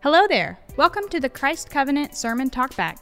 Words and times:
Hello 0.00 0.28
there. 0.28 0.60
Welcome 0.76 1.08
to 1.08 1.18
the 1.18 1.28
Christ 1.28 1.70
Covenant 1.70 2.14
Sermon 2.14 2.50
Talkback. 2.50 2.98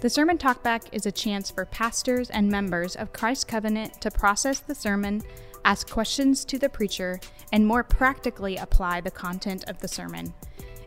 The 0.00 0.08
Sermon 0.08 0.38
Talkback 0.38 0.84
is 0.90 1.04
a 1.04 1.12
chance 1.12 1.50
for 1.50 1.66
pastors 1.66 2.30
and 2.30 2.50
members 2.50 2.96
of 2.96 3.12
Christ 3.12 3.46
Covenant 3.46 4.00
to 4.00 4.10
process 4.10 4.58
the 4.60 4.74
sermon, 4.74 5.22
ask 5.66 5.90
questions 5.90 6.46
to 6.46 6.58
the 6.58 6.70
preacher, 6.70 7.20
and 7.52 7.66
more 7.66 7.84
practically 7.84 8.56
apply 8.56 9.02
the 9.02 9.10
content 9.10 9.68
of 9.68 9.80
the 9.80 9.86
sermon. 9.86 10.32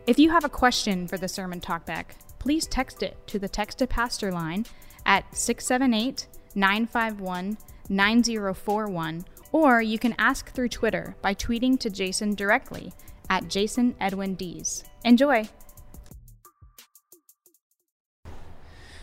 If 0.08 0.18
you 0.18 0.28
have 0.30 0.42
a 0.42 0.48
question 0.48 1.06
for 1.06 1.18
the 1.18 1.28
Sermon 1.28 1.60
Talkback, 1.60 2.06
please 2.40 2.66
text 2.66 3.04
it 3.04 3.16
to 3.28 3.38
the 3.38 3.48
Text 3.48 3.80
a 3.80 3.86
Pastor 3.86 4.32
line 4.32 4.66
at 5.06 5.36
678 5.36 6.26
951 6.56 7.58
9041, 7.88 9.24
or 9.52 9.80
you 9.80 10.00
can 10.00 10.16
ask 10.18 10.50
through 10.50 10.70
Twitter 10.70 11.14
by 11.22 11.32
tweeting 11.32 11.78
to 11.78 11.90
Jason 11.90 12.34
directly 12.34 12.92
at 13.34 13.48
Jason 13.48 13.96
Edwin 13.98 14.36
Dees. 14.36 14.84
Enjoy! 15.04 15.48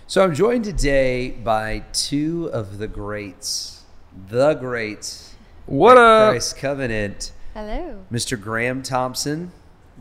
So 0.07 0.23
I'm 0.23 0.33
joined 0.33 0.63
today 0.63 1.31
by 1.31 1.83
two 1.91 2.49
of 2.53 2.77
the 2.77 2.87
greats, 2.87 3.83
the 4.29 4.53
greats. 4.53 5.35
What 5.65 5.97
at 5.97 6.03
up? 6.03 6.29
Christ 6.31 6.55
Covenant, 6.57 7.33
Hello. 7.53 8.05
Mr. 8.09 8.41
Graham 8.41 8.81
Thompson. 8.83 9.51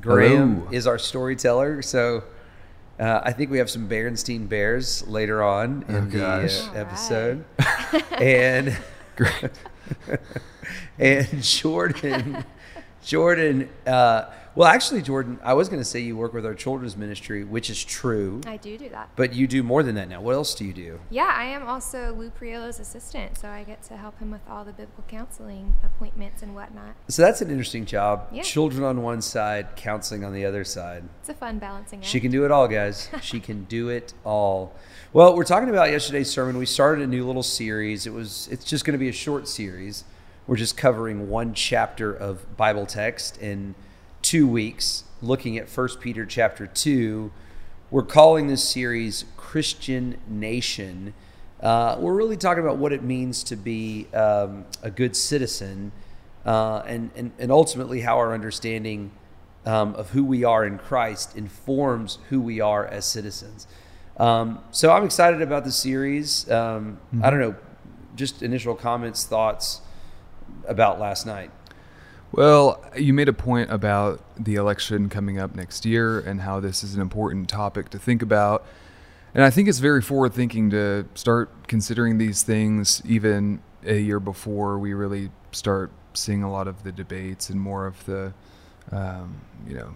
Graham 0.01 0.59
Hello. 0.61 0.69
is 0.71 0.87
our 0.87 0.99
storyteller, 0.99 1.83
so 1.83 2.23
uh, 3.01 3.21
I 3.25 3.33
think 3.33 3.51
we 3.51 3.59
have 3.59 3.69
some 3.69 3.89
Berenstein 3.89 4.49
Bears 4.49 5.07
later 5.09 5.43
on 5.43 5.85
in 5.89 5.97
Oh, 5.97 6.01
the 6.07 6.25
uh, 6.25 6.49
All 6.71 6.77
episode, 6.77 7.45
and 8.13 8.77
Great. 9.17 9.51
and 11.01 11.43
Jordan, 11.43 12.45
Jordan. 13.05 13.69
Uh, 13.87 14.25
well, 14.57 14.67
actually, 14.69 15.01
Jordan, 15.01 15.39
I 15.45 15.55
was 15.55 15.69
going 15.69 15.81
to 15.81 15.85
say 15.85 16.01
you 16.01 16.17
work 16.17 16.35
with 16.35 16.45
our 16.45 16.55
children's 16.55 16.97
ministry, 16.97 17.45
which 17.45 17.71
is 17.71 17.83
true, 17.85 18.41
I 18.47 18.57
do 18.57 18.77
do 18.77 18.89
that. 18.89 19.11
but 19.15 19.33
you 19.33 19.47
do 19.47 19.63
more 19.63 19.85
than 19.85 19.95
that 19.95 20.09
now. 20.09 20.21
What 20.21 20.35
else 20.35 20.55
do 20.55 20.65
you 20.65 20.73
do? 20.73 21.01
Yeah, 21.09 21.33
I 21.33 21.45
am 21.45 21.69
also 21.69 22.13
Lou 22.15 22.31
Priolo's 22.31 22.81
assistant, 22.81 23.39
so 23.39 23.49
I 23.49 23.63
get 23.63 23.83
to 23.85 23.97
help 23.97 24.19
him 24.19 24.33
with 24.33 24.41
all 24.51 24.65
the 24.65 24.73
biblical 24.73 25.05
counseling 25.07 25.77
appointments 25.85 26.43
and 26.43 26.57
whatnot. 26.57 26.97
So 27.09 27.23
that's 27.23 27.41
an 27.41 27.49
interesting 27.51 27.87
job. 27.87 28.27
Yeah. 28.33 28.43
Children 28.43 28.83
on 28.83 29.03
one 29.03 29.23
side, 29.23 29.77
counseling 29.77 30.25
on 30.25 30.33
the 30.35 30.45
other 30.45 30.65
side. 30.65 31.05
It's 31.21 31.29
a 31.29 31.35
fun 31.35 31.61
balancing 31.61 32.01
act. 32.01 32.09
She 32.09 32.19
can 32.19 32.33
do 32.33 32.45
it 32.45 32.51
all, 32.51 32.67
guys. 32.67 33.09
she 33.23 33.39
can 33.39 33.65
do 33.65 33.89
it 33.89 34.15
all. 34.25 34.75
Well, 35.13 35.37
we're 35.37 35.45
talking 35.45 35.69
about 35.71 35.91
yesterday's 35.91 36.29
sermon. 36.31 36.59
We 36.59 36.67
started 36.67 37.05
a 37.05 37.07
new 37.07 37.25
little 37.25 37.45
series. 37.45 38.05
It 38.07 38.13
was 38.13 38.49
it's 38.51 38.65
just 38.65 38.85
going 38.85 38.95
to 38.95 38.99
be 38.99 39.09
a 39.09 39.13
short 39.13 39.47
series. 39.47 40.05
We're 40.47 40.57
just 40.57 40.77
covering 40.77 41.29
one 41.29 41.55
chapter 41.55 42.13
of 42.13 42.57
Bible 42.57 42.87
text 42.87 43.37
in 43.39 43.75
2 44.23 44.49
weeks, 44.49 45.05
looking 45.23 45.59
at 45.59 45.69
1 45.69 45.89
Peter 46.01 46.25
chapter 46.25 46.67
2. 46.67 47.31
We're 47.91 48.03
calling 48.03 48.47
this 48.49 48.67
series 48.67 49.27
Christian 49.37 50.17
Nation. 50.27 51.15
Uh, 51.61 51.97
we're 52.01 52.15
really 52.15 52.39
talking 52.39 52.65
about 52.65 52.79
what 52.79 52.93
it 52.93 53.03
means 53.03 53.45
to 53.45 53.57
be 53.57 54.07
um, 54.15 54.65
a 54.83 54.91
good 54.91 55.15
citizen 55.15 55.93
uh, 56.47 56.83
and, 56.87 57.11
and, 57.15 57.33
and 57.39 57.53
ultimately 57.53 58.01
how 58.01 58.17
our 58.17 58.33
understanding 58.33 59.11
um, 59.67 59.95
of 59.95 60.11
who 60.11 60.25
we 60.25 60.43
are 60.43 60.65
in 60.65 60.79
Christ 60.79 61.37
informs 61.37 62.19
who 62.31 62.41
we 62.41 62.61
are 62.61 62.87
as 62.87 63.05
citizens. 63.05 63.67
Um, 64.17 64.61
so 64.71 64.91
I'm 64.91 65.05
excited 65.05 65.43
about 65.43 65.65
the 65.65 65.73
series. 65.73 66.51
Um, 66.51 66.99
I 67.23 67.29
don't 67.29 67.41
know, 67.41 67.55
just 68.17 68.43
initial 68.43 68.75
comments, 68.75 69.25
thoughts 69.25 69.83
about 70.67 71.01
last 71.01 71.27
night. 71.27 71.51
Well, 72.33 72.83
you 72.97 73.13
made 73.13 73.29
a 73.29 73.33
point 73.33 73.73
about 73.73 74.23
the 74.39 74.55
election 74.55 75.09
coming 75.09 75.39
up 75.39 75.55
next 75.55 75.85
year 75.85 76.21
and 76.21 76.43
how 76.43 76.61
this 76.61 76.85
is 76.85 76.95
an 76.95 77.01
important 77.01 77.49
topic 77.49 77.89
to 77.91 77.99
think 77.99 78.23
about. 78.23 78.65
And 79.35 79.43
I 79.43 79.51
think 79.51 79.69
it's 79.69 79.79
very 79.79 80.01
forward 80.01 80.33
thinking 80.33 80.71
to 80.71 81.07
start 81.15 81.51
considering 81.67 82.19
these 82.19 82.43
things 82.43 83.03
even 83.05 83.61
a 83.85 83.99
year 83.99 84.21
before 84.21 84.79
we 84.79 84.95
really 84.95 85.31
start 85.53 85.91
seeing 86.15 86.43
a 86.43 86.51
lot 86.51 86.69
of 86.69 86.83
the 86.83 86.93
debates 86.93 87.51
and 87.51 87.61
more 87.61 87.87
of 87.87 88.05
the, 88.07 88.33
um, 88.93 89.41
you 89.67 89.75
know, 89.75 89.95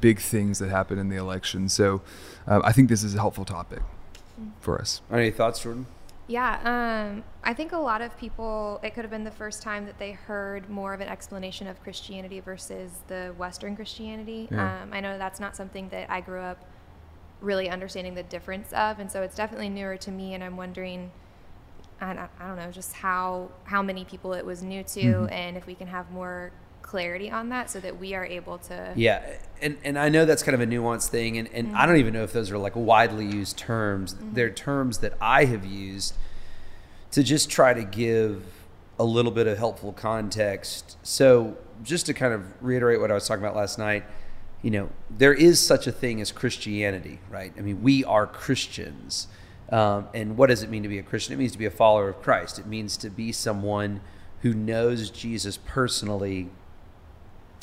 big 0.00 0.20
things 0.20 0.58
that 0.60 0.68
happen 0.68 0.98
in 0.98 1.08
the 1.08 1.16
election. 1.16 1.68
So 1.68 2.02
uh, 2.46 2.60
I 2.62 2.72
think 2.72 2.88
this 2.88 3.02
is 3.02 3.14
a 3.14 3.18
helpful 3.18 3.44
topic 3.44 3.80
for 4.60 4.80
us. 4.80 5.00
Any 5.10 5.30
thoughts, 5.30 5.60
Jordan? 5.60 5.86
Yeah, 6.28 6.60
um, 6.62 7.24
I 7.42 7.54
think 7.54 7.72
a 7.72 7.78
lot 7.78 8.02
of 8.02 8.16
people, 8.18 8.78
it 8.82 8.94
could 8.94 9.02
have 9.02 9.10
been 9.10 9.24
the 9.24 9.30
first 9.30 9.62
time 9.62 9.86
that 9.86 9.98
they 9.98 10.12
heard 10.12 10.68
more 10.68 10.94
of 10.94 11.00
an 11.00 11.08
explanation 11.08 11.66
of 11.66 11.82
Christianity 11.82 12.40
versus 12.40 12.92
the 13.08 13.34
Western 13.38 13.74
Christianity. 13.74 14.46
Yeah. 14.50 14.82
Um, 14.82 14.92
I 14.92 15.00
know 15.00 15.18
that's 15.18 15.40
not 15.40 15.56
something 15.56 15.88
that 15.88 16.10
I 16.10 16.20
grew 16.20 16.40
up 16.40 16.64
really 17.40 17.70
understanding 17.70 18.14
the 18.14 18.22
difference 18.24 18.72
of, 18.74 19.00
and 19.00 19.10
so 19.10 19.22
it's 19.22 19.34
definitely 19.34 19.70
newer 19.70 19.96
to 19.96 20.10
me, 20.10 20.34
and 20.34 20.44
I'm 20.44 20.56
wondering. 20.56 21.10
I 22.00 22.14
don't, 22.14 22.30
I 22.38 22.46
don't 22.46 22.56
know 22.58 22.70
just 22.70 22.92
how 22.92 23.50
how 23.64 23.82
many 23.82 24.04
people 24.04 24.32
it 24.32 24.46
was 24.46 24.62
new 24.62 24.84
to 24.84 25.00
Mm-hmm. 25.00 25.32
and 25.32 25.56
if 25.56 25.66
we 25.66 25.74
can 25.74 25.88
have 25.88 26.12
more 26.12 26.52
clarity 26.88 27.30
on 27.30 27.50
that 27.50 27.68
so 27.68 27.78
that 27.80 28.00
we 28.00 28.14
are 28.14 28.24
able 28.24 28.56
to 28.56 28.92
Yeah, 28.96 29.22
and 29.60 29.76
and 29.84 29.98
I 29.98 30.08
know 30.08 30.24
that's 30.24 30.42
kind 30.42 30.54
of 30.54 30.62
a 30.62 30.66
nuanced 30.66 31.08
thing, 31.08 31.36
and, 31.36 31.46
and 31.52 31.76
I 31.76 31.84
don't 31.84 31.98
even 31.98 32.14
know 32.14 32.22
if 32.22 32.32
those 32.32 32.50
are 32.50 32.56
like 32.56 32.74
widely 32.74 33.26
used 33.26 33.58
terms. 33.58 34.16
They're 34.32 34.50
terms 34.50 34.98
that 34.98 35.12
I 35.20 35.44
have 35.44 35.66
used 35.66 36.14
to 37.10 37.22
just 37.22 37.50
try 37.50 37.74
to 37.74 37.84
give 37.84 38.42
a 38.98 39.04
little 39.04 39.30
bit 39.30 39.46
of 39.46 39.58
helpful 39.58 39.92
context. 39.92 40.96
So, 41.02 41.58
just 41.82 42.06
to 42.06 42.14
kind 42.14 42.32
of 42.32 42.46
reiterate 42.62 43.00
what 43.00 43.10
I 43.10 43.14
was 43.14 43.28
talking 43.28 43.44
about 43.44 43.54
last 43.54 43.78
night, 43.78 44.04
you 44.62 44.70
know, 44.70 44.88
there 45.10 45.34
is 45.34 45.60
such 45.60 45.86
a 45.86 45.92
thing 45.92 46.22
as 46.22 46.32
Christianity, 46.32 47.20
right? 47.28 47.52
I 47.58 47.60
mean, 47.60 47.82
we 47.82 48.02
are 48.04 48.26
Christians. 48.26 49.28
Um, 49.70 50.08
and 50.14 50.38
what 50.38 50.46
does 50.46 50.62
it 50.62 50.70
mean 50.70 50.84
to 50.84 50.88
be 50.88 50.98
a 50.98 51.02
Christian? 51.02 51.34
It 51.34 51.36
means 51.36 51.52
to 51.52 51.58
be 51.58 51.66
a 51.66 51.70
follower 51.70 52.08
of 52.08 52.22
Christ. 52.22 52.58
It 52.58 52.66
means 52.66 52.96
to 52.96 53.10
be 53.10 53.30
someone 53.30 54.00
who 54.40 54.54
knows 54.54 55.10
Jesus 55.10 55.58
personally 55.58 56.48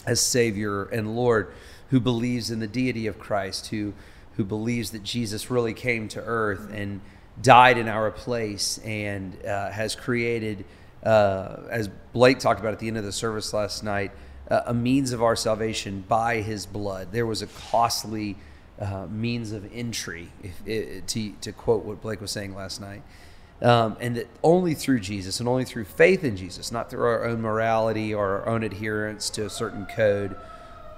as 0.06 0.20
Savior 0.20 0.86
and 0.86 1.16
Lord, 1.16 1.52
who 1.90 2.00
believes 2.00 2.52
in 2.52 2.60
the 2.60 2.68
deity 2.68 3.08
of 3.08 3.20
Christ, 3.20 3.68
who 3.68 3.94
who 4.36 4.44
believes 4.44 4.92
that 4.92 5.04
Jesus 5.04 5.50
really 5.50 5.74
came 5.74 6.08
to 6.10 6.22
earth 6.22 6.70
and 6.74 7.02
died 7.42 7.78
in 7.78 7.88
our 7.88 8.12
place 8.12 8.80
and 8.80 9.38
uh, 9.46 9.70
has 9.72 9.96
created, 9.96 10.66
uh, 11.04 11.58
as 11.70 11.90
Blake 12.14 12.40
talked 12.40 12.60
about 12.60 12.74
at 12.74 12.80
the 12.80 12.88
end 12.88 12.98
of 12.98 13.04
the 13.04 13.12
service 13.12 13.54
last 13.54 13.84
night, 13.84 14.12
uh, 14.50 14.62
a 14.68 14.74
means 14.74 15.12
of 15.12 15.24
our 15.24 15.36
salvation 15.36 16.04
by 16.08 16.42
His 16.42 16.66
blood. 16.66 17.12
There 17.12 17.26
was 17.26 17.42
a 17.42 17.48
costly 17.48 18.38
uh, 18.80 19.08
means 19.10 19.52
of 19.54 19.70
entry, 19.74 20.32
if, 20.44 20.62
i 20.68 21.02
to 21.08 21.32
to 21.42 21.52
quote 21.52 21.86
what 21.86 22.02
Blake 22.02 22.22
was 22.22 22.32
saying 22.32 22.56
last 22.56 22.82
night. 22.82 23.02
Um, 23.62 23.96
and 24.02 24.18
that 24.18 24.28
only 24.44 24.74
through 24.74 25.00
Jesus 25.00 25.40
and 25.40 25.48
only 25.48 25.64
through 25.64 25.86
faith 25.86 26.24
in 26.24 26.36
Jesus, 26.36 26.72
not 26.72 26.90
through 26.90 27.06
our 27.06 27.24
own 27.24 27.42
morality 27.42 28.14
or 28.14 28.42
our 28.42 28.50
own 28.50 28.64
adherence 28.64 29.30
to 29.32 29.46
a 29.46 29.50
certain 29.50 29.86
code, 29.86 30.36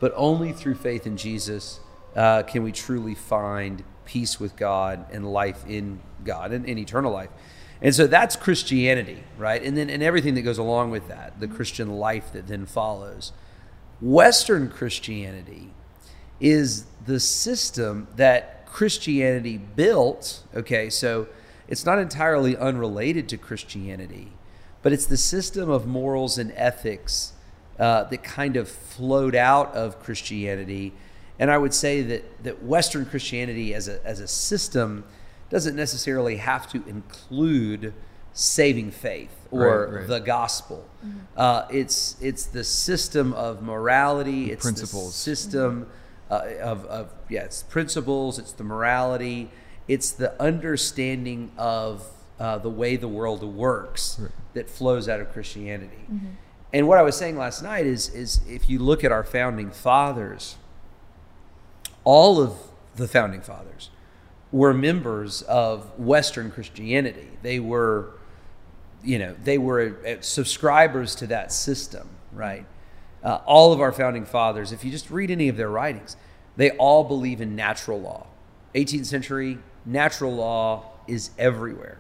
but 0.02 0.12
only 0.16 0.52
through 0.52 0.76
faith 0.76 1.06
in 1.06 1.18
Jesus 1.18 1.80
uh, 2.16 2.44
can 2.44 2.64
we 2.64 2.72
truly 2.72 3.14
find 3.14 3.84
peace 4.06 4.40
with 4.40 4.56
God 4.56 5.06
and 5.12 5.32
life 5.32 5.64
in 5.68 6.00
God 6.24 6.52
and, 6.52 6.68
and 6.68 6.80
eternal 6.80 7.12
life. 7.12 7.30
And 7.82 7.94
so 7.94 8.08
that's 8.08 8.36
Christianity, 8.36 9.24
right? 9.38 9.62
And 9.62 9.78
then 9.78 9.90
and 9.90 10.02
everything 10.02 10.34
that 10.36 10.42
goes 10.42 10.58
along 10.58 10.90
with 10.90 11.08
that, 11.10 11.40
the 11.40 11.48
Christian 11.48 11.98
life 11.98 12.34
that 12.34 12.48
then 12.48 12.66
follows. 12.66 13.34
Western 14.02 14.70
Christianity 14.70 15.70
is 16.40 16.86
the 17.06 17.20
system 17.20 18.08
that 18.16 18.66
Christianity 18.66 19.58
built. 19.58 20.44
Okay, 20.56 20.90
so 20.90 21.28
it's 21.68 21.86
not 21.86 22.00
entirely 22.00 22.56
unrelated 22.56 23.28
to 23.30 23.38
Christianity, 23.38 24.32
but 24.82 24.94
it's 24.94 25.06
the 25.06 25.18
system 25.18 25.70
of 25.70 25.86
morals 25.86 26.38
and 26.38 26.52
ethics 26.56 27.34
uh, 27.80 28.04
that 28.06 28.24
kind 28.24 28.56
of 28.56 28.70
flowed 28.70 29.36
out 29.36 29.74
of 29.74 30.00
Christianity. 30.02 30.94
And 31.40 31.52
I 31.52 31.58
would 31.58 31.74
say 31.74 32.02
that, 32.02 32.44
that 32.44 32.64
Western 32.64 33.06
Christianity 33.06 33.74
as 33.74 33.88
a, 33.88 34.04
as 34.06 34.20
a 34.20 34.28
system 34.28 35.04
doesn't 35.50 35.76
necessarily 35.76 36.38
have 36.38 36.68
to 36.72 36.84
include 36.88 37.94
saving 38.34 38.92
faith 38.92 39.36
or 39.52 39.86
Right, 39.86 40.00
right. 40.00 40.08
the 40.08 40.20
gospel. 40.20 40.88
Uh, 41.36 41.66
it's, 41.72 42.16
it's 42.22 42.46
the 42.46 42.64
system 42.64 43.34
of 43.34 43.62
morality, 43.62 44.52
it's 44.52 44.64
principles. 44.64 45.08
the 45.14 45.18
system 45.18 45.88
uh, 46.30 46.42
of, 46.62 46.86
of 46.86 47.10
yeah, 47.30 47.44
it's 47.44 47.64
principles, 47.64 48.38
it's 48.40 48.52
the 48.52 48.64
morality, 48.64 49.50
it's 49.88 50.12
the 50.12 50.40
understanding 50.42 51.52
of 51.58 52.06
uh, 52.40 52.58
the 52.60 52.70
way 52.70 52.96
the 52.96 53.08
world 53.08 53.44
works 53.44 54.18
Right. 54.20 54.32
that 54.54 54.70
flows 54.70 55.08
out 55.10 55.20
of 55.20 55.32
Christianity. 55.32 56.06
And 56.74 56.88
what 56.88 56.98
I 56.98 57.02
was 57.02 57.16
saying 57.16 57.38
last 57.38 57.62
night 57.64 57.86
is 57.86 58.10
is 58.10 58.42
if 58.48 58.70
you 58.70 58.80
look 58.80 59.04
at 59.04 59.12
our 59.12 59.24
founding 59.24 59.72
fathers, 59.72 60.58
all 62.04 62.42
of 62.42 62.54
the 62.96 63.08
founding 63.08 63.42
fathers 63.42 63.90
were 64.52 64.74
members 64.74 65.42
of 65.44 65.98
Western 66.00 66.52
Christianity. 66.52 67.28
They 67.42 67.60
were, 67.60 68.12
you 69.04 69.20
know, 69.20 69.36
they 69.44 69.58
were 69.58 69.98
uh, 70.08 70.22
subscribers 70.22 71.16
to 71.16 71.28
that 71.28 71.52
system, 71.52 72.10
right? 72.34 72.66
uh, 73.24 73.40
all 73.46 73.74
of 73.74 73.82
our 73.82 73.92
founding 73.92 74.26
fathers, 74.26 74.72
if 74.72 74.86
you 74.86 74.92
just 74.92 75.10
read 75.10 75.30
any 75.32 75.50
of 75.50 75.58
their 75.58 75.70
writings, 75.70 76.16
they 76.56 76.72
all 76.72 77.04
believe 77.04 77.42
in 77.42 77.56
natural 77.56 78.00
law. 78.00 78.28
18th 78.76 79.06
century, 79.08 79.58
natural 79.88 80.36
law 80.36 80.92
is 81.08 81.32
everywhere. 81.40 82.00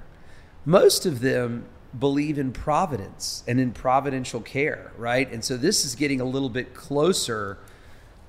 Most 0.65 1.05
of 1.05 1.21
them 1.21 1.65
believe 1.97 2.37
in 2.37 2.51
providence 2.51 3.43
and 3.47 3.59
in 3.59 3.71
providential 3.71 4.41
care, 4.41 4.91
right? 4.97 5.31
And 5.31 5.43
so 5.43 5.57
this 5.57 5.85
is 5.85 5.95
getting 5.95 6.21
a 6.21 6.25
little 6.25 6.49
bit 6.49 6.73
closer 6.73 7.57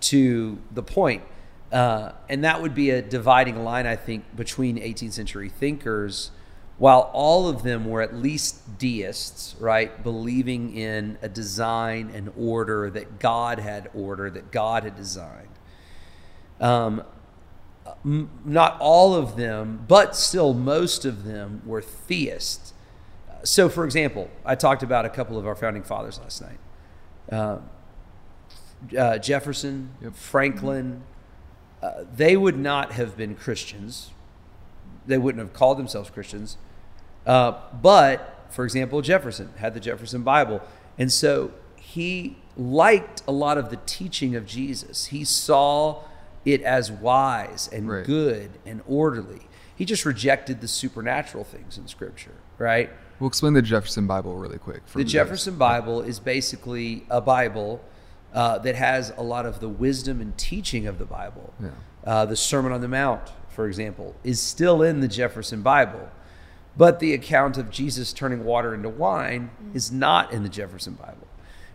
to 0.00 0.58
the 0.70 0.82
point. 0.82 1.24
Uh, 1.72 2.12
and 2.28 2.44
that 2.44 2.62
would 2.62 2.74
be 2.74 2.90
a 2.90 3.02
dividing 3.02 3.62
line, 3.64 3.86
I 3.86 3.96
think, 3.96 4.24
between 4.36 4.78
18th 4.78 5.12
century 5.12 5.48
thinkers, 5.48 6.30
while 6.78 7.10
all 7.12 7.48
of 7.48 7.62
them 7.64 7.84
were 7.84 8.00
at 8.00 8.14
least 8.14 8.78
deists, 8.78 9.56
right? 9.58 10.02
Believing 10.02 10.74
in 10.76 11.18
a 11.20 11.28
design 11.28 12.10
and 12.14 12.32
order 12.38 12.88
that 12.90 13.18
God 13.18 13.58
had 13.58 13.90
ordered, 13.92 14.34
that 14.34 14.52
God 14.52 14.84
had 14.84 14.96
designed. 14.96 15.48
Um, 16.60 17.02
not 18.04 18.76
all 18.80 19.14
of 19.14 19.36
them, 19.36 19.84
but 19.88 20.16
still 20.16 20.54
most 20.54 21.04
of 21.04 21.24
them 21.24 21.62
were 21.64 21.82
theists. 21.82 22.72
So, 23.44 23.68
for 23.68 23.84
example, 23.84 24.30
I 24.44 24.54
talked 24.54 24.82
about 24.82 25.04
a 25.04 25.08
couple 25.08 25.38
of 25.38 25.46
our 25.46 25.54
founding 25.54 25.82
fathers 25.82 26.18
last 26.18 26.42
night. 26.42 26.58
Uh, 27.30 27.58
uh, 28.96 29.18
Jefferson, 29.18 29.90
Yep. 30.02 30.14
Franklin, 30.14 31.02
uh, 31.82 32.04
they 32.14 32.36
would 32.36 32.58
not 32.58 32.92
have 32.92 33.16
been 33.16 33.34
Christians. 33.34 34.10
They 35.06 35.18
wouldn't 35.18 35.42
have 35.42 35.52
called 35.52 35.78
themselves 35.78 36.10
Christians. 36.10 36.56
Uh, 37.26 37.52
but, 37.80 38.46
for 38.50 38.64
example, 38.64 39.02
Jefferson 39.02 39.52
had 39.58 39.74
the 39.74 39.80
Jefferson 39.80 40.22
Bible. 40.22 40.60
And 40.98 41.12
so 41.12 41.52
he 41.76 42.36
liked 42.56 43.22
a 43.26 43.32
lot 43.32 43.58
of 43.58 43.70
the 43.70 43.78
teaching 43.86 44.34
of 44.34 44.46
Jesus. 44.46 45.06
He 45.06 45.24
saw 45.24 46.02
it 46.52 46.62
as 46.62 46.90
wise 46.90 47.68
and 47.72 47.88
Right. 47.88 48.04
good 48.04 48.50
and 48.66 48.80
orderly. 48.86 49.42
He 49.74 49.84
just 49.84 50.04
rejected 50.04 50.60
the 50.60 50.68
supernatural 50.68 51.44
things 51.44 51.78
in 51.78 51.86
Scripture, 51.86 52.34
right? 52.58 52.90
We'll 53.20 53.28
explain 53.28 53.52
the 53.54 53.62
Jefferson 53.62 54.06
Bible 54.06 54.36
really 54.36 54.58
quick. 54.58 54.82
for 54.86 54.98
The 54.98 55.04
those- 55.04 55.12
Jefferson 55.12 55.56
Bible 55.56 56.02
is 56.02 56.18
basically 56.20 57.04
a 57.10 57.20
Bible 57.20 57.80
uh, 58.34 58.58
that 58.58 58.74
has 58.74 59.10
a 59.16 59.22
lot 59.22 59.46
of 59.46 59.60
the 59.60 59.68
wisdom 59.70 60.20
and 60.20 60.36
teaching 60.36 60.86
of 60.86 60.98
the 60.98 61.06
Bible. 61.06 61.54
Yeah. 61.60 61.68
Uh, 62.04 62.24
the 62.26 62.36
Sermon 62.36 62.72
on 62.72 62.80
the 62.82 62.88
Mount, 62.88 63.22
for 63.48 63.66
example, 63.66 64.14
is 64.22 64.38
still 64.40 64.82
in 64.82 65.00
the 65.00 65.08
Jefferson 65.08 65.62
Bible, 65.62 66.08
but 66.76 67.00
the 67.00 67.14
account 67.14 67.56
of 67.56 67.70
Jesus 67.70 68.12
turning 68.12 68.44
water 68.44 68.74
into 68.74 68.88
wine 68.90 69.50
is 69.72 69.90
not 69.90 70.30
in 70.32 70.42
the 70.42 70.48
Jefferson 70.50 70.92
Bible. 70.94 71.26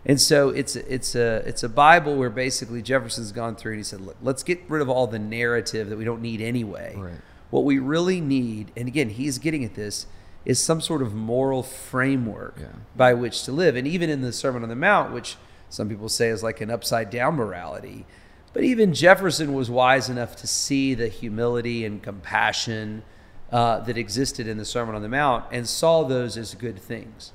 And 0.06 0.20
so 0.20 0.50
it's 0.50 0.76
a, 0.76 0.92
it's 0.94 1.14
a 1.14 1.36
it's 1.46 1.62
a 1.62 1.68
Bible 1.68 2.16
where 2.16 2.30
basically 2.30 2.82
Jefferson's 2.82 3.32
gone 3.32 3.56
through 3.56 3.72
and 3.72 3.78
he 3.80 3.84
said, 3.84 4.00
look, 4.02 4.16
let's 4.22 4.42
get 4.42 4.60
rid 4.68 4.82
of 4.82 4.88
all 4.90 5.06
the 5.06 5.18
narrative 5.18 5.88
that 5.88 5.96
we 5.96 6.04
don't 6.04 6.20
need 6.20 6.40
anyway. 6.40 6.94
Right. 6.96 7.14
What 7.50 7.64
we 7.64 7.78
really 7.78 8.20
need, 8.20 8.72
and 8.76 8.88
again, 8.88 9.10
he's 9.10 9.38
getting 9.38 9.64
at 9.64 9.74
this, 9.74 10.06
is 10.44 10.60
some 10.60 10.80
sort 10.80 11.00
of 11.00 11.14
moral 11.14 11.62
framework 11.62 12.56
Yeah. 12.60 12.66
by 12.96 13.14
which 13.14 13.44
to 13.44 13.52
live. 13.52 13.76
And 13.76 13.86
even 13.86 14.10
in 14.10 14.20
the 14.20 14.32
Sermon 14.32 14.62
on 14.62 14.68
the 14.68 14.76
Mount, 14.76 15.12
which 15.12 15.36
some 15.70 15.88
people 15.88 16.08
say 16.08 16.28
is 16.28 16.42
like 16.42 16.60
an 16.60 16.70
upside 16.70 17.08
down 17.10 17.36
morality, 17.36 18.04
but 18.52 18.62
even 18.62 18.92
Jefferson 18.92 19.54
was 19.54 19.70
wise 19.70 20.08
enough 20.10 20.36
to 20.36 20.46
see 20.46 20.94
the 20.94 21.08
humility 21.08 21.84
and 21.84 22.02
compassion 22.02 23.02
uh, 23.50 23.80
that 23.80 23.96
existed 23.96 24.46
in 24.46 24.58
the 24.58 24.64
Sermon 24.64 24.94
on 24.94 25.02
the 25.02 25.08
Mount 25.08 25.44
and 25.50 25.68
saw 25.68 26.02
those 26.04 26.36
as 26.36 26.54
good 26.54 26.78
things. 26.78 27.32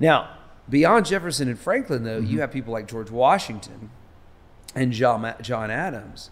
Now, 0.00 0.30
beyond 0.68 1.06
Jefferson 1.06 1.48
and 1.48 1.58
Franklin, 1.58 2.04
though, 2.04 2.18
you 2.18 2.40
have 2.40 2.50
people 2.52 2.72
like 2.72 2.88
George 2.88 3.10
Washington 3.10 3.90
and 4.74 4.92
John, 4.92 5.34
John 5.40 5.70
Adams, 5.70 6.30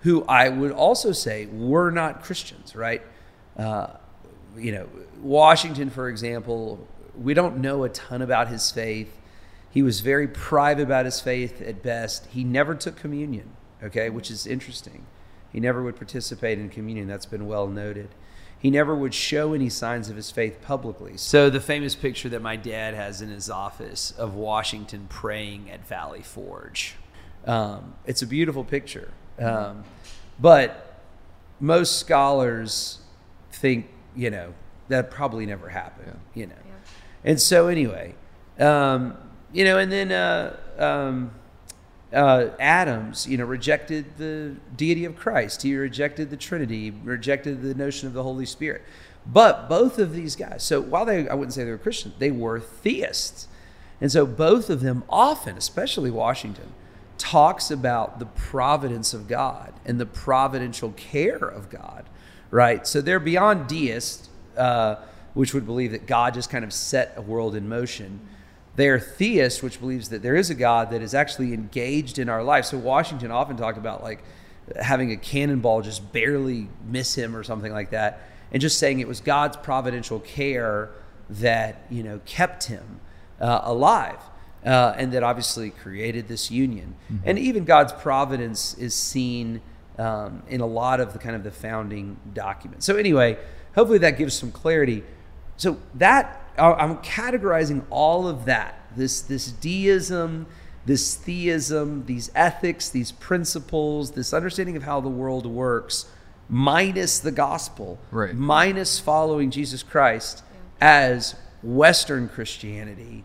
who 0.00 0.24
I 0.24 0.48
would 0.48 0.72
also 0.72 1.12
say 1.12 1.46
were 1.46 1.90
not 1.90 2.22
Christians, 2.22 2.74
right? 2.74 3.02
Uh, 3.56 3.88
you 4.56 4.72
know, 4.72 4.88
Washington, 5.20 5.90
for 5.90 6.08
example, 6.08 6.86
we 7.20 7.34
don't 7.34 7.58
know 7.58 7.84
a 7.84 7.88
ton 7.88 8.22
about 8.22 8.48
his 8.48 8.70
faith. 8.70 9.20
He 9.70 9.82
was 9.82 10.00
very 10.00 10.28
private 10.28 10.82
about 10.82 11.04
his 11.04 11.20
faith 11.20 11.60
at 11.60 11.82
best. 11.82 12.26
He 12.26 12.44
never 12.44 12.74
took 12.74 12.96
communion, 12.96 13.50
okay, 13.82 14.10
which 14.10 14.30
is 14.30 14.46
interesting. 14.46 15.06
He 15.52 15.60
never 15.60 15.82
would 15.82 15.96
participate 15.96 16.58
in 16.58 16.68
communion. 16.68 17.06
That's 17.06 17.26
been 17.26 17.46
well 17.46 17.66
noted. 17.66 18.08
He 18.64 18.70
never 18.70 18.94
would 18.94 19.12
show 19.12 19.52
any 19.52 19.68
signs 19.68 20.08
of 20.08 20.16
his 20.16 20.30
faith 20.30 20.62
publicly. 20.62 21.18
So, 21.18 21.50
the 21.50 21.60
famous 21.60 21.94
picture 21.94 22.30
that 22.30 22.40
my 22.40 22.56
dad 22.56 22.94
has 22.94 23.20
in 23.20 23.28
his 23.28 23.50
office 23.50 24.12
of 24.12 24.36
Washington 24.36 25.04
praying 25.10 25.70
at 25.70 25.86
Valley 25.86 26.22
Forge. 26.22 26.94
Um, 27.46 27.92
it's 28.06 28.22
a 28.22 28.26
beautiful 28.26 28.64
picture. 28.64 29.10
Um, 29.38 29.84
but 30.40 30.98
most 31.60 31.98
scholars 31.98 33.00
think, 33.52 33.86
you 34.16 34.30
know, 34.30 34.54
that 34.88 35.10
probably 35.10 35.44
never 35.44 35.68
happened, 35.68 36.18
you 36.32 36.46
know. 36.46 36.54
And 37.22 37.38
so, 37.38 37.68
anyway, 37.68 38.14
um, 38.58 39.14
you 39.52 39.66
know, 39.66 39.76
and 39.76 39.92
then 39.92 40.10
uh, 40.10 40.56
um, 40.78 41.32
uh, 42.14 42.50
Adams, 42.60 43.26
you 43.26 43.36
know, 43.36 43.44
rejected 43.44 44.16
the 44.16 44.54
deity 44.76 45.04
of 45.04 45.16
Christ. 45.16 45.62
He 45.62 45.74
rejected 45.76 46.30
the 46.30 46.36
Trinity, 46.36 46.90
rejected 46.90 47.62
the 47.62 47.74
notion 47.74 48.06
of 48.06 48.14
the 48.14 48.22
Holy 48.22 48.46
Spirit. 48.46 48.82
But 49.26 49.68
both 49.68 49.98
of 49.98 50.12
these 50.12 50.36
guys, 50.36 50.62
so 50.62 50.80
while 50.80 51.04
they, 51.04 51.28
I 51.28 51.34
wouldn't 51.34 51.54
say 51.54 51.64
they 51.64 51.70
were 51.70 51.78
Christians, 51.78 52.14
they 52.18 52.30
were 52.30 52.60
theists. 52.60 53.48
And 54.00 54.12
so 54.12 54.26
both 54.26 54.70
of 54.70 54.80
them 54.80 55.02
often, 55.08 55.56
especially 55.56 56.10
Washington, 56.10 56.72
talks 57.16 57.70
about 57.70 58.18
the 58.18 58.26
providence 58.26 59.14
of 59.14 59.28
God 59.28 59.72
and 59.84 60.00
the 60.00 60.06
providential 60.06 60.92
care 60.92 61.36
of 61.36 61.70
God, 61.70 62.04
right? 62.50 62.86
So 62.86 63.00
they're 63.00 63.20
beyond 63.20 63.66
deists, 63.66 64.28
uh, 64.56 64.96
which 65.32 65.54
would 65.54 65.64
believe 65.64 65.92
that 65.92 66.06
God 66.06 66.34
just 66.34 66.50
kind 66.50 66.64
of 66.64 66.72
set 66.72 67.14
a 67.16 67.22
world 67.22 67.54
in 67.54 67.68
motion. 67.68 68.20
They're 68.76 68.98
theists, 68.98 69.62
which 69.62 69.80
believes 69.80 70.08
that 70.08 70.22
there 70.22 70.36
is 70.36 70.50
a 70.50 70.54
God 70.54 70.90
that 70.90 71.02
is 71.02 71.14
actually 71.14 71.54
engaged 71.54 72.18
in 72.18 72.28
our 72.28 72.42
life. 72.42 72.64
So 72.64 72.78
Washington 72.78 73.30
often 73.30 73.56
talked 73.56 73.78
about 73.78 74.02
like 74.02 74.24
having 74.80 75.12
a 75.12 75.16
cannonball 75.16 75.82
just 75.82 76.12
barely 76.12 76.68
miss 76.86 77.14
him 77.14 77.36
or 77.36 77.44
something 77.44 77.72
like 77.72 77.90
that, 77.90 78.28
and 78.50 78.60
just 78.60 78.78
saying 78.78 79.00
it 79.00 79.08
was 79.08 79.20
God's 79.20 79.56
providential 79.56 80.20
care 80.20 80.90
that 81.30 81.82
you 81.90 82.02
know 82.02 82.20
kept 82.24 82.64
him 82.64 83.00
uh, 83.40 83.60
alive, 83.62 84.18
uh, 84.64 84.94
and 84.96 85.12
that 85.12 85.22
obviously 85.22 85.70
created 85.70 86.28
this 86.28 86.50
union. 86.50 86.96
And 87.24 87.38
even 87.38 87.64
God's 87.64 87.92
providence 87.92 88.74
is 88.74 88.94
seen 88.94 89.60
um, 89.98 90.42
in 90.48 90.60
a 90.60 90.66
lot 90.66 91.00
of 91.00 91.12
the 91.12 91.18
kind 91.18 91.36
of 91.36 91.44
the 91.44 91.50
founding 91.50 92.16
documents. 92.32 92.86
So 92.86 92.96
anyway, 92.96 93.38
hopefully 93.74 93.98
that 93.98 94.18
gives 94.18 94.34
some 94.34 94.50
clarity. 94.50 95.04
So 95.56 95.78
that 95.94 96.43
I'm 96.58 96.98
categorizing 96.98 97.84
all 97.90 98.28
of 98.28 98.44
that 98.44 98.80
this 98.96 99.20
this 99.22 99.50
deism, 99.50 100.46
this 100.86 101.14
theism, 101.14 102.04
these 102.06 102.30
ethics, 102.34 102.88
these 102.88 103.12
principles, 103.12 104.12
this 104.12 104.32
understanding 104.32 104.76
of 104.76 104.82
how 104.82 105.00
the 105.00 105.08
world 105.08 105.46
works, 105.46 106.06
minus 106.48 107.18
the 107.18 107.32
gospel, 107.32 107.98
Right. 108.10 108.34
minus 108.34 108.98
following 108.98 109.50
Jesus 109.50 109.82
Christ 109.82 110.42
as 110.80 111.34
Western 111.62 112.28
Christianity. 112.28 113.24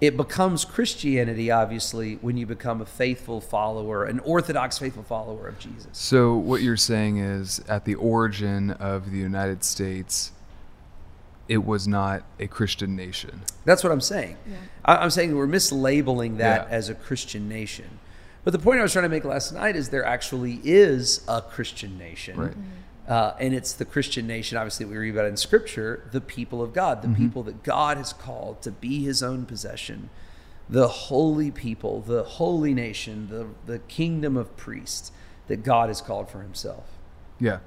It 0.00 0.16
becomes 0.16 0.64
Christianity, 0.64 1.50
obviously, 1.50 2.14
when 2.20 2.36
you 2.36 2.46
become 2.46 2.80
a 2.80 2.86
faithful 2.86 3.40
follower, 3.40 4.04
an 4.04 4.20
Orthodox 4.20 4.78
faithful 4.78 5.02
follower 5.02 5.48
of 5.48 5.58
Jesus. 5.58 5.88
So 5.92 6.34
what 6.34 6.62
you're 6.62 6.76
saying 6.76 7.18
is, 7.18 7.60
at 7.68 7.84
the 7.84 7.96
origin 7.96 8.70
of 8.70 9.10
the 9.10 9.18
United 9.18 9.64
States, 9.64 10.30
it 11.48 11.64
was 11.64 11.88
not 11.88 12.22
a 12.38 12.46
Christian 12.46 12.94
nation. 12.94 13.42
That's 13.64 13.82
what 13.82 13.92
I'm 13.92 14.00
saying. 14.02 14.36
I- 14.84 14.96
I'm 14.96 15.10
saying 15.10 15.34
we're 15.34 15.46
mislabeling 15.46 16.36
that 16.38 16.68
Yeah. 16.68 16.76
as 16.76 16.88
a 16.88 16.94
Christian 16.94 17.48
nation. 17.48 17.98
But 18.44 18.52
the 18.52 18.58
point 18.58 18.78
I 18.78 18.82
was 18.82 18.92
trying 18.92 19.04
to 19.04 19.08
make 19.08 19.24
last 19.24 19.52
night 19.52 19.74
is 19.76 19.88
there 19.88 20.04
actually 20.04 20.60
is 20.64 21.22
a 21.28 21.42
Christian 21.42 21.98
nation. 21.98 22.36
Right. 22.38 22.54
Uh, 23.08 23.34
and 23.40 23.54
it's 23.54 23.72
the 23.72 23.84
Christian 23.86 24.26
nation, 24.26 24.58
obviously, 24.58 24.84
that 24.84 24.90
we 24.92 24.98
read 24.98 25.14
about 25.14 25.24
in 25.26 25.36
Scripture, 25.38 26.02
the 26.12 26.20
people 26.20 26.62
of 26.62 26.74
God, 26.74 27.00
the 27.02 27.08
people 27.08 27.42
that 27.44 27.62
God 27.62 27.96
has 27.96 28.12
called 28.12 28.60
to 28.62 28.70
be 28.70 29.02
his 29.02 29.22
own 29.22 29.46
possession, 29.46 30.10
the 30.68 30.88
holy 30.88 31.50
people, 31.50 32.02
the 32.02 32.22
holy 32.22 32.74
nation, 32.74 33.28
the, 33.30 33.46
the 33.70 33.78
kingdom 33.80 34.36
of 34.36 34.54
priests 34.58 35.10
that 35.46 35.62
God 35.64 35.88
has 35.88 36.02
called 36.02 36.28
for 36.30 36.42
himself. 36.42 36.84
Yeah, 37.40 37.60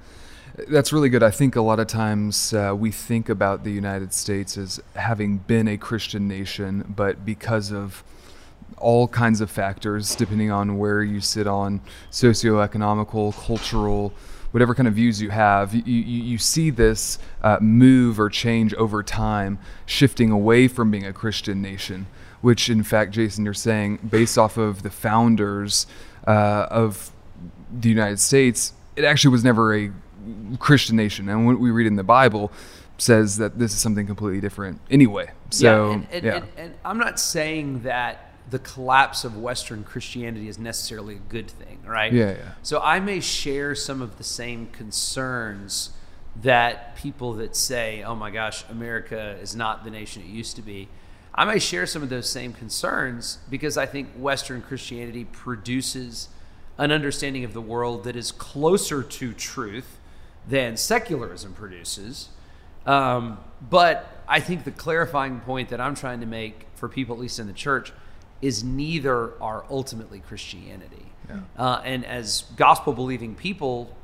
that's 0.68 0.92
really 0.92 1.08
good. 1.08 1.22
I 1.22 1.30
think 1.30 1.56
a 1.56 1.62
lot 1.62 1.80
of 1.80 1.86
times 1.86 2.52
uh, 2.52 2.74
we 2.76 2.90
think 2.90 3.28
about 3.28 3.64
the 3.64 3.70
United 3.70 4.12
States 4.12 4.58
as 4.58 4.80
having 4.94 5.38
been 5.38 5.66
a 5.66 5.78
Christian 5.78 6.28
nation, 6.28 6.92
but 6.94 7.24
because 7.24 7.72
of 7.72 8.04
all 8.78 9.08
kinds 9.08 9.40
of 9.40 9.50
factors, 9.50 10.14
depending 10.14 10.50
on 10.50 10.78
where 10.78 11.02
you 11.02 11.20
sit 11.20 11.46
on 11.46 11.80
socioeconomical, 12.10 13.32
cultural, 13.34 14.12
whatever 14.50 14.74
kind 14.74 14.88
of 14.88 14.94
views 14.94 15.22
you 15.22 15.30
have, 15.30 15.74
you, 15.74 15.82
you, 15.86 16.22
you 16.22 16.38
see 16.38 16.68
this 16.68 17.18
uh, 17.42 17.58
move 17.60 18.20
or 18.20 18.28
change 18.28 18.74
over 18.74 19.02
time, 19.02 19.58
shifting 19.86 20.30
away 20.30 20.68
from 20.68 20.90
being 20.90 21.06
a 21.06 21.12
Christian 21.12 21.62
nation. 21.62 22.06
which 22.42 22.68
in 22.68 22.82
fact, 22.82 23.12
Jason, 23.12 23.44
you're 23.44 23.54
saying 23.54 23.98
based 24.08 24.36
off 24.36 24.58
of 24.58 24.82
the 24.82 24.90
founders 24.90 25.86
uh, 26.26 26.66
of 26.70 27.12
the 27.72 27.88
United 27.88 28.20
States, 28.20 28.74
it 28.96 29.04
actually 29.04 29.30
was 29.30 29.42
never 29.42 29.74
a 29.74 29.90
Christian 30.58 30.96
nation. 30.96 31.28
And 31.28 31.46
what 31.46 31.58
we 31.58 31.70
read 31.70 31.86
in 31.86 31.96
the 31.96 32.04
Bible 32.04 32.52
says 32.98 33.36
that 33.38 33.58
this 33.58 33.72
is 33.72 33.80
something 33.80 34.06
completely 34.06 34.40
different 34.40 34.80
anyway. 34.90 35.30
So, 35.50 35.88
yeah, 35.88 35.94
and, 35.94 36.06
and, 36.12 36.24
yeah. 36.24 36.36
And, 36.36 36.48
and 36.56 36.74
I'm 36.84 36.98
not 36.98 37.18
saying 37.18 37.82
that 37.82 38.32
the 38.50 38.58
collapse 38.58 39.24
of 39.24 39.36
Western 39.36 39.82
Christianity 39.82 40.48
is 40.48 40.58
necessarily 40.58 41.16
a 41.16 41.30
good 41.30 41.50
thing, 41.50 41.80
right? 41.86 42.12
Yeah, 42.12 42.32
yeah. 42.32 42.52
So 42.62 42.80
I 42.80 43.00
may 43.00 43.20
share 43.20 43.74
some 43.74 44.02
of 44.02 44.18
the 44.18 44.24
same 44.24 44.66
concerns 44.68 45.90
that 46.36 46.96
people 46.96 47.34
that 47.34 47.56
say, 47.56 48.02
"Oh 48.02 48.14
my 48.14 48.30
gosh, 48.30 48.64
America 48.68 49.36
is 49.40 49.54
not 49.56 49.84
the 49.84 49.90
nation 49.90 50.22
it 50.22 50.28
used 50.28 50.56
to 50.56 50.62
be." 50.62 50.88
I 51.34 51.46
may 51.46 51.58
share 51.58 51.86
some 51.86 52.02
of 52.02 52.10
those 52.10 52.28
same 52.28 52.52
concerns 52.52 53.38
because 53.48 53.78
I 53.78 53.86
think 53.86 54.10
Western 54.16 54.60
Christianity 54.60 55.24
produces 55.24 56.28
an 56.76 56.92
understanding 56.92 57.44
of 57.44 57.54
the 57.54 57.60
world 57.60 58.04
that 58.04 58.16
is 58.16 58.32
closer 58.32 59.02
to 59.02 59.32
truth 59.32 59.98
than 60.48 60.76
secularism 60.76 61.52
produces. 61.54 62.28
Um, 62.86 63.38
but 63.70 64.24
I 64.28 64.40
think 64.40 64.64
the 64.64 64.70
clarifying 64.70 65.40
point 65.40 65.68
that 65.68 65.80
I'm 65.80 65.94
trying 65.94 66.20
to 66.20 66.26
make 66.26 66.66
for 66.74 66.88
people, 66.88 67.14
at 67.14 67.20
least 67.20 67.38
in 67.38 67.46
the 67.46 67.52
church, 67.52 67.92
is 68.40 68.64
neither 68.64 69.40
are 69.40 69.64
ultimately 69.70 70.20
Christianity. 70.20 71.06
Yeah. 71.28 71.40
Uh, 71.56 71.80
and 71.84 72.04
as 72.04 72.44
gospel 72.56 72.92
believing 72.92 73.34
people, 73.34 73.96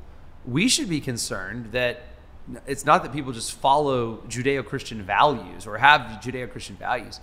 we 0.45 0.69
should 0.69 0.87
be 0.87 1.01
concerned 1.01 1.73
that 1.73 2.03
it's 2.65 2.85
not 2.85 3.03
that 3.03 3.11
people 3.11 3.33
just 3.33 3.53
follow 3.53 4.17
Judeo 4.27 4.65
Christian 4.65 5.03
values 5.03 5.67
or 5.67 5.77
have 5.77 6.01
Judeo 6.21 6.49
Christian 6.49 6.77
values. 6.77 7.19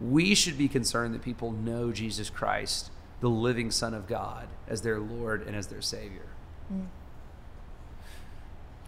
We 0.00 0.34
should 0.34 0.58
be 0.58 0.68
concerned 0.68 1.14
that 1.14 1.22
people 1.22 1.52
know 1.52 1.92
Jesus 1.92 2.30
Christ, 2.30 2.90
the 3.20 3.30
living 3.30 3.70
Son 3.70 3.94
of 3.94 4.08
God, 4.08 4.48
as 4.66 4.82
their 4.82 4.98
Lord 4.98 5.46
and 5.46 5.54
as 5.54 5.68
their 5.68 5.82
Savior. 5.82 6.26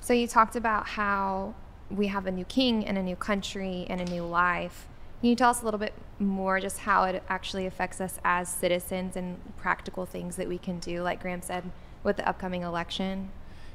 So 0.07 0.13
you 0.13 0.29
talked 0.29 0.55
about 0.55 0.87
how 0.87 1.57
we 1.91 2.07
have 2.07 2.27
a 2.27 2.31
new 2.31 2.45
king 2.45 2.87
and 2.87 2.97
a 2.97 3.03
new 3.03 3.17
country 3.17 3.89
and 3.91 4.01
a 4.01 4.05
new 4.05 4.23
life. 4.25 4.87
Can 5.21 5.31
you 5.31 5.35
tell 5.35 5.51
us 5.51 5.63
a 5.63 5.65
little 5.65 5.81
bit 5.81 5.95
more 6.21 6.61
just 6.61 6.79
how 6.79 7.03
it 7.03 7.25
actually 7.29 7.67
affects 7.67 8.01
us 8.01 8.21
as 8.25 8.49
citizens 8.49 9.17
and 9.17 9.37
practical 9.57 10.07
things 10.07 10.37
that 10.37 10.47
we 10.47 10.59
can 10.59 10.79
do, 10.79 11.03
like 11.03 11.21
Graham 11.21 11.43
said, 11.43 11.73
with 12.05 12.19
the 12.19 12.29
upcoming 12.29 12.63
election? 12.63 13.31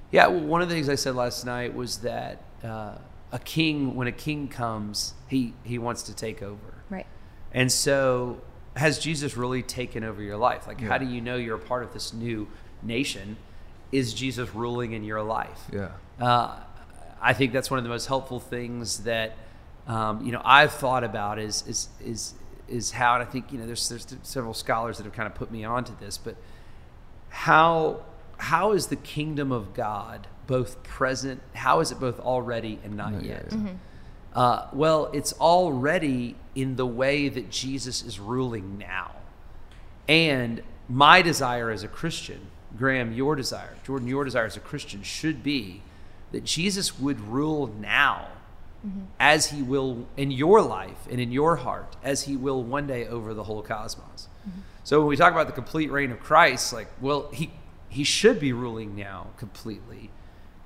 Yeah, 0.09 0.27
well, 0.27 0.39
one 0.39 0.61
of 0.61 0.69
the 0.69 0.75
things 0.75 0.87
I 0.87 0.95
said 0.95 1.15
last 1.15 1.45
night 1.45 1.75
was 1.75 1.97
that 1.97 2.41
uh, 2.63 2.95
a 3.33 3.39
king, 3.39 3.93
when 3.95 4.07
a 4.07 4.13
king 4.13 4.47
comes, 4.47 5.15
he, 5.27 5.53
he 5.65 5.77
wants 5.79 6.01
to 6.03 6.15
take 6.15 6.41
over. 6.41 6.75
Right. 6.89 7.07
And 7.51 7.69
so, 7.69 8.39
has 8.77 8.99
Jesus 8.99 9.35
really 9.35 9.63
taken 9.63 10.05
over 10.05 10.21
your 10.21 10.37
life? 10.37 10.65
Like, 10.65 10.79
Yeah. 10.79 10.87
how 10.87 10.97
do 10.97 11.07
you 11.07 11.19
know 11.19 11.35
you're 11.35 11.57
a 11.57 11.59
part 11.59 11.83
of 11.83 11.91
this 11.91 12.13
new 12.13 12.47
nation? 12.81 13.35
Is 13.91 14.13
Jesus 14.13 14.53
ruling 14.55 14.93
in 14.93 15.03
your 15.03 15.21
life? 15.21 15.59
Yeah. 15.71 15.89
Uh, 16.19 16.57
I 17.21 17.33
think 17.33 17.53
that's 17.53 17.69
one 17.69 17.77
of 17.77 17.83
the 17.83 17.89
most 17.89 18.07
helpful 18.07 18.39
things 18.39 19.03
that 19.03 19.35
um, 19.87 20.25
you 20.25 20.31
know 20.31 20.41
I've 20.43 20.71
thought 20.71 21.03
about 21.03 21.39
is 21.39 21.63
is 21.67 21.89
is 22.03 22.33
is 22.67 22.91
how, 22.91 23.15
and 23.15 23.23
I 23.23 23.25
think 23.25 23.51
you 23.51 23.57
know 23.59 23.65
there's 23.65 23.87
there's 23.89 24.07
several 24.23 24.53
scholars 24.53 24.97
that 24.97 25.03
have 25.03 25.13
kind 25.13 25.27
of 25.27 25.35
put 25.35 25.51
me 25.51 25.63
onto 25.63 25.93
this, 25.99 26.17
but 26.17 26.35
how 27.29 28.01
how 28.37 28.71
is 28.71 28.87
the 28.87 28.95
kingdom 28.95 29.51
of 29.51 29.73
God 29.73 30.27
both 30.47 30.81
present? 30.83 31.41
How 31.53 31.79
is 31.79 31.91
it 31.91 31.99
both 31.99 32.19
already 32.19 32.79
and 32.83 32.95
not 32.95 33.13
Not 33.13 33.23
yet? 33.23 33.45
yet, 33.51 33.59
yeah. 33.59 33.73
Uh, 34.33 34.67
well, 34.73 35.09
it's 35.13 35.33
already 35.33 36.35
in 36.55 36.75
the 36.75 36.85
way 36.87 37.27
that 37.29 37.49
Jesus 37.49 38.03
is 38.03 38.19
ruling 38.19 38.77
now. 38.77 39.11
And 40.07 40.63
my 40.89 41.21
desire 41.21 41.69
as 41.69 41.83
a 41.83 41.87
Christian, 41.87 42.47
Graham, 42.77 43.13
your 43.13 43.35
desire, 43.35 43.75
Jordan, 43.83 44.07
your 44.07 44.23
desire 44.23 44.45
as 44.45 44.57
a 44.57 44.61
Christian 44.61 45.03
should 45.03 45.43
be 45.43 45.81
that 46.31 46.43
Jesus 46.43 46.99
would 46.99 47.19
rule 47.19 47.67
now 47.79 48.27
mm-hmm. 48.85 49.01
as 49.19 49.47
he 49.47 49.61
will 49.61 50.07
in 50.17 50.31
your 50.31 50.61
life 50.61 51.07
and 51.09 51.19
in 51.19 51.31
your 51.31 51.57
heart, 51.57 51.95
as 52.03 52.23
he 52.23 52.37
will 52.37 52.63
one 52.63 52.87
day 52.87 53.07
over 53.07 53.33
the 53.33 53.43
whole 53.43 53.61
cosmos. 53.61 54.27
Mm-hmm. 54.47 54.61
So 54.83 54.99
when 54.99 55.07
we 55.07 55.15
talk 55.15 55.33
about 55.33 55.47
the 55.47 55.53
complete 55.53 55.91
reign 55.91 56.11
of 56.11 56.19
Christ, 56.19 56.73
like, 56.73 56.87
well, 56.99 57.29
he 57.31 57.51
he 57.89 58.05
should 58.05 58.39
be 58.39 58.53
ruling 58.53 58.95
now 58.95 59.27
completely 59.37 60.09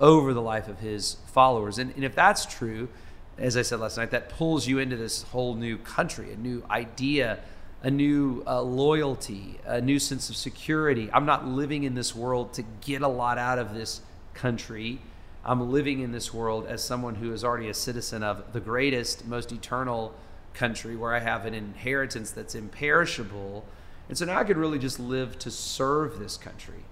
over 0.00 0.32
the 0.32 0.40
life 0.40 0.68
of 0.68 0.78
his 0.78 1.16
followers. 1.26 1.76
And, 1.76 1.92
and 1.96 2.04
if 2.04 2.14
that's 2.14 2.46
true, 2.46 2.88
as 3.36 3.56
I 3.56 3.62
said 3.62 3.80
last 3.80 3.96
night, 3.96 4.12
that 4.12 4.28
pulls 4.28 4.68
you 4.68 4.78
into 4.78 4.96
this 4.96 5.24
whole 5.24 5.54
new 5.56 5.76
country, 5.76 6.32
a 6.32 6.36
new 6.36 6.64
idea, 6.70 7.40
a 7.82 7.90
new 7.90 8.42
uh, 8.46 8.60
loyalty, 8.62 9.58
a 9.64 9.80
new 9.80 9.98
sense 9.98 10.30
of 10.30 10.36
security. 10.36 11.10
I'm 11.12 11.26
not 11.26 11.46
living 11.46 11.84
in 11.84 11.94
this 11.94 12.14
world 12.14 12.52
to 12.54 12.64
get 12.80 13.02
a 13.02 13.08
lot 13.08 13.38
out 13.38 13.58
of 13.58 13.74
this 13.74 14.00
country. 14.34 15.00
I'm 15.44 15.70
living 15.70 16.00
in 16.00 16.12
this 16.12 16.34
world 16.34 16.66
as 16.66 16.82
someone 16.82 17.16
who 17.16 17.32
is 17.32 17.44
already 17.44 17.68
a 17.68 17.74
citizen 17.74 18.22
of 18.22 18.52
the 18.52 18.60
greatest, 18.60 19.26
most 19.26 19.52
eternal 19.52 20.14
country 20.54 20.96
where 20.96 21.14
I 21.14 21.20
have 21.20 21.46
an 21.46 21.54
inheritance 21.54 22.30
that's 22.30 22.54
imperishable. 22.54 23.64
And 24.08 24.16
so 24.16 24.24
now 24.24 24.38
I 24.38 24.44
could 24.44 24.56
really 24.56 24.78
just 24.78 24.98
live 24.98 25.38
to 25.40 25.50
serve 25.50 26.18
this 26.18 26.36
country. 26.36 26.84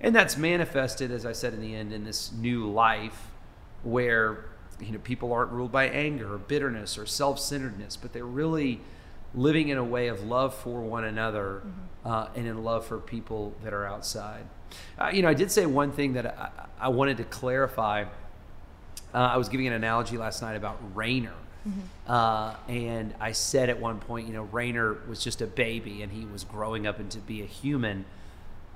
And 0.00 0.14
that's 0.14 0.36
manifested, 0.36 1.10
as 1.10 1.24
I 1.24 1.32
said 1.32 1.54
in 1.54 1.60
the 1.60 1.74
end, 1.74 1.92
in 1.92 2.04
this 2.04 2.30
new 2.32 2.70
life 2.70 3.30
where 3.82 4.44
you 4.80 4.92
know 4.92 4.98
people 4.98 5.32
aren't 5.32 5.50
ruled 5.52 5.72
by 5.72 5.88
anger 5.88 6.34
or 6.34 6.38
bitterness 6.38 6.98
or 6.98 7.06
self-centeredness, 7.06 7.96
but 7.96 8.12
they're 8.12 8.24
really 8.24 8.80
living 9.36 9.68
in 9.68 9.78
a 9.78 9.84
way 9.84 10.08
of 10.08 10.24
love 10.24 10.54
for 10.54 10.80
one 10.80 11.04
another 11.04 11.62
uh, 12.04 12.28
and 12.34 12.46
in 12.46 12.64
love 12.64 12.86
for 12.86 12.98
people 12.98 13.54
that 13.62 13.72
are 13.72 13.86
outside. 13.86 14.44
Uh, 14.98 15.10
you 15.12 15.22
know, 15.22 15.28
I 15.28 15.34
did 15.34 15.52
say 15.52 15.66
one 15.66 15.92
thing 15.92 16.14
that 16.14 16.26
I, 16.26 16.50
I 16.80 16.88
wanted 16.88 17.18
to 17.18 17.24
clarify. 17.24 18.04
Uh, 19.14 19.18
I 19.18 19.36
was 19.36 19.48
giving 19.48 19.66
an 19.66 19.74
analogy 19.74 20.16
last 20.16 20.42
night 20.42 20.56
about 20.56 20.78
Rayner. 20.94 21.34
Uh, 22.06 22.54
and 22.68 23.12
I 23.20 23.32
said 23.32 23.68
at 23.70 23.80
one 23.80 23.98
point, 23.98 24.28
you 24.28 24.32
know, 24.32 24.44
Rayner 24.44 24.98
was 25.08 25.22
just 25.22 25.42
a 25.42 25.46
baby 25.46 26.02
and 26.02 26.12
he 26.12 26.24
was 26.24 26.44
growing 26.44 26.86
up 26.86 27.00
into 27.00 27.18
be 27.18 27.42
a 27.42 27.46
human. 27.46 28.04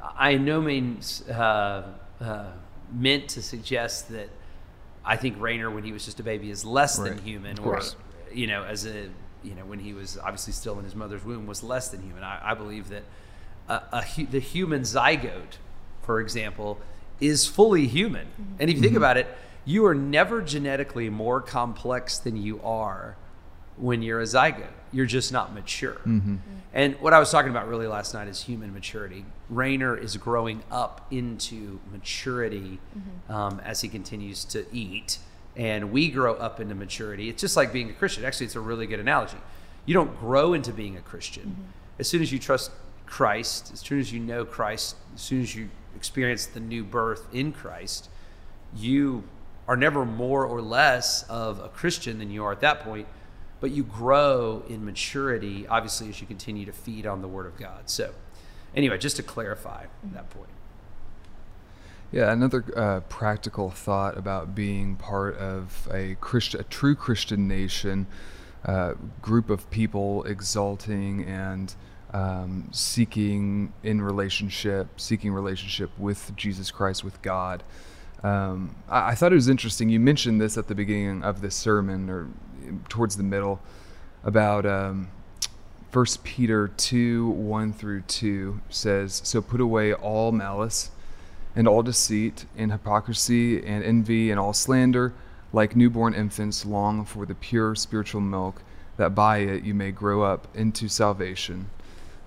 I 0.02 0.32
in 0.32 0.44
no 0.44 0.60
means 0.60 1.22
uh, 1.28 1.86
uh, 2.20 2.46
meant 2.92 3.28
to 3.30 3.42
suggest 3.42 4.08
that 4.10 4.28
I 5.04 5.16
think 5.16 5.40
Rayner, 5.40 5.70
when 5.70 5.84
he 5.84 5.92
was 5.92 6.04
just 6.04 6.18
a 6.20 6.22
baby, 6.22 6.50
is 6.50 6.64
less 6.64 6.96
than 6.96 7.18
human, 7.18 7.58
or 7.60 7.80
you 8.32 8.46
know, 8.46 8.64
as 8.64 8.86
a 8.86 9.08
you 9.42 9.54
know, 9.54 9.64
when 9.64 9.78
he 9.78 9.92
was 9.92 10.18
obviously 10.18 10.52
still 10.52 10.78
in 10.78 10.84
his 10.84 10.94
mother's 10.94 11.24
womb, 11.24 11.46
was 11.46 11.62
less 11.62 11.88
than 11.88 12.02
human. 12.02 12.22
I, 12.22 12.50
I 12.50 12.54
believe 12.54 12.88
that 12.88 13.02
a, 13.68 13.82
a, 13.92 14.24
the 14.24 14.40
human 14.40 14.82
zygote, 14.82 15.58
for 16.02 16.20
example, 16.20 16.78
is 17.20 17.46
fully 17.46 17.86
human. 17.86 18.26
Mm-hmm. 18.26 18.54
And 18.60 18.70
if 18.70 18.76
you 18.76 18.82
think 18.82 18.92
mm-hmm. 18.92 18.98
about 18.98 19.16
it, 19.16 19.26
you 19.64 19.84
are 19.86 19.94
never 19.94 20.42
genetically 20.42 21.10
more 21.10 21.40
complex 21.40 22.18
than 22.18 22.36
you 22.36 22.60
are 22.62 23.16
when 23.76 24.02
you're 24.02 24.20
a 24.20 24.24
zygote. 24.24 24.72
You're 24.92 25.06
just 25.06 25.32
not 25.32 25.54
mature. 25.54 26.00
Mm-hmm. 26.06 26.36
And 26.72 26.94
what 27.00 27.12
I 27.12 27.18
was 27.18 27.30
talking 27.30 27.50
about 27.50 27.68
really 27.68 27.86
last 27.86 28.14
night 28.14 28.28
is 28.28 28.42
human 28.42 28.72
maturity. 28.72 29.24
Rayner 29.48 29.96
is 29.96 30.16
growing 30.16 30.62
up 30.70 31.06
into 31.10 31.80
maturity 31.90 32.78
um, 33.28 33.60
as 33.64 33.80
he 33.80 33.88
continues 33.88 34.44
to 34.46 34.64
eat, 34.72 35.18
and 35.56 35.90
we 35.92 36.10
grow 36.10 36.34
up 36.34 36.60
into 36.60 36.74
maturity. 36.74 37.28
It's 37.28 37.40
just 37.40 37.56
like 37.56 37.72
being 37.72 37.90
a 37.90 37.92
Christian. 37.92 38.24
Actually, 38.24 38.46
it's 38.46 38.56
a 38.56 38.60
really 38.60 38.86
good 38.86 39.00
analogy. 39.00 39.38
You 39.86 39.94
don't 39.94 40.18
grow 40.18 40.52
into 40.54 40.72
being 40.72 40.96
a 40.96 41.00
Christian. 41.00 41.44
Mm-hmm. 41.44 41.62
As 41.98 42.08
soon 42.08 42.22
as 42.22 42.32
you 42.32 42.38
trust 42.38 42.70
Christ, 43.06 43.70
as 43.72 43.80
soon 43.80 43.98
as 43.98 44.12
you 44.12 44.20
know 44.20 44.44
Christ, 44.44 44.96
as 45.14 45.20
soon 45.20 45.42
as 45.42 45.54
you 45.54 45.68
experience 45.96 46.46
the 46.46 46.60
new 46.60 46.84
birth 46.84 47.26
in 47.32 47.52
Christ, 47.52 48.08
you 48.76 49.24
are 49.66 49.76
never 49.76 50.04
more 50.04 50.44
or 50.44 50.60
less 50.62 51.24
of 51.24 51.60
a 51.60 51.68
Christian 51.68 52.18
than 52.18 52.30
you 52.30 52.44
are 52.44 52.52
at 52.52 52.60
that 52.60 52.80
point, 52.80 53.06
but 53.60 53.70
you 53.70 53.84
grow 53.84 54.62
in 54.68 54.84
maturity, 54.84 55.66
obviously, 55.66 56.08
as 56.08 56.20
you 56.20 56.26
continue 56.26 56.64
to 56.66 56.72
feed 56.72 57.06
on 57.06 57.20
the 57.20 57.28
Word 57.28 57.46
of 57.46 57.58
God. 57.58 57.90
So, 57.90 58.12
anyway, 58.74 58.98
just 58.98 59.16
to 59.16 59.22
clarify 59.22 59.84
mm-hmm. 59.84 60.14
that 60.14 60.30
point. 60.30 60.48
Yeah, 62.12 62.32
another 62.32 62.64
uh, 62.76 63.00
practical 63.08 63.70
thought 63.70 64.18
about 64.18 64.52
being 64.52 64.96
part 64.96 65.36
of 65.36 65.86
a 65.92 66.16
Christian, 66.20 66.60
a 66.60 66.64
true 66.64 66.96
Christian 66.96 67.46
nation, 67.46 68.08
uh, 68.64 68.94
group 69.22 69.48
of 69.48 69.70
people 69.70 70.24
exalting 70.24 71.24
and 71.24 71.72
um, 72.12 72.68
seeking 72.72 73.72
in 73.84 74.02
relationship, 74.02 75.00
seeking 75.00 75.32
relationship 75.32 75.90
with 75.98 76.32
Jesus 76.34 76.72
Christ, 76.72 77.04
with 77.04 77.22
God. 77.22 77.62
Um, 78.24 78.74
I, 78.88 79.10
I 79.10 79.14
thought 79.14 79.30
it 79.30 79.36
was 79.36 79.48
interesting. 79.48 79.88
You 79.88 80.00
mentioned 80.00 80.40
this 80.40 80.58
at 80.58 80.66
the 80.66 80.74
beginning 80.74 81.22
of 81.22 81.40
this 81.42 81.54
sermon, 81.54 82.10
or 82.10 82.26
towards 82.88 83.18
the 83.18 83.22
middle, 83.22 83.60
about 84.24 84.66
um, 84.66 85.12
1 85.92 86.06
Peter 86.24 86.66
2 86.66 87.28
1 87.28 87.72
through 87.72 88.00
2 88.02 88.60
says, 88.68 89.20
So 89.24 89.40
put 89.40 89.60
away 89.60 89.94
all 89.94 90.32
malice 90.32 90.90
and 91.54 91.66
all 91.66 91.82
deceit 91.82 92.44
and 92.56 92.72
hypocrisy 92.72 93.64
and 93.64 93.82
envy 93.84 94.30
and 94.30 94.38
all 94.38 94.52
slander, 94.52 95.12
like 95.52 95.74
newborn 95.74 96.14
infants, 96.14 96.64
long 96.64 97.04
for 97.04 97.26
the 97.26 97.34
pure 97.34 97.74
spiritual 97.74 98.20
milk, 98.20 98.62
that 98.96 99.14
by 99.14 99.38
it 99.38 99.64
you 99.64 99.74
may 99.74 99.90
grow 99.90 100.22
up 100.22 100.46
into 100.54 100.88
salvation. 100.88 101.70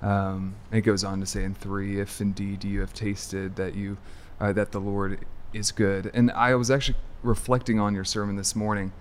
Um, 0.02 0.56
it 0.72 0.82
goes 0.82 1.04
on 1.04 1.22
to 1.22 1.26
say 1.26 1.44
in 1.44 1.56
three, 1.56 2.00
if 2.00 2.20
indeed 2.20 2.64
you 2.64 2.82
have 2.82 2.94
tasted 2.94 3.56
that 3.56 3.76
you 3.76 3.98
uh, 4.42 4.52
that 4.52 4.72
the 4.74 4.80
Lord 4.80 5.20
is 5.54 5.72
good. 5.72 6.12
And 6.14 6.30
I 6.32 6.56
was 6.56 6.70
actually 6.70 6.98
reflecting 7.22 7.80
on 7.80 7.96
your 7.96 8.04
sermon 8.04 8.36
this 8.36 8.56
morning, 8.56 8.92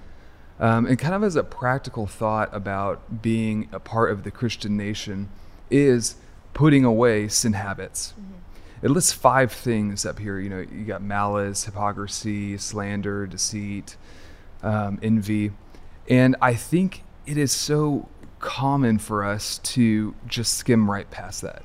um, 0.60 0.86
and 0.86 0.96
kind 0.98 1.14
of 1.14 1.24
as 1.24 1.34
a 1.34 1.42
practical 1.42 2.06
thought 2.06 2.54
about 2.54 3.22
being 3.22 3.68
a 3.72 3.80
part 3.80 4.12
of 4.12 4.22
the 4.22 4.30
Christian 4.30 4.76
nation 4.76 5.28
is 5.70 6.14
putting 6.54 6.84
away 6.84 7.26
sin 7.26 7.54
habits. 7.54 8.14
It 8.82 8.90
lists 8.90 9.12
five 9.12 9.52
things 9.52 10.04
up 10.04 10.18
here. 10.18 10.38
You 10.38 10.50
know, 10.50 10.58
you 10.58 10.84
got 10.84 11.02
malice, 11.02 11.64
hypocrisy, 11.64 12.58
slander, 12.58 13.26
deceit, 13.26 13.96
um, 14.62 14.98
envy, 15.02 15.52
and 16.08 16.36
I 16.42 16.54
think 16.54 17.04
it 17.24 17.36
is 17.36 17.52
so 17.52 18.08
common 18.40 18.98
for 18.98 19.24
us 19.24 19.58
to 19.58 20.14
just 20.26 20.54
skim 20.54 20.90
right 20.90 21.08
past 21.10 21.42
that. 21.42 21.62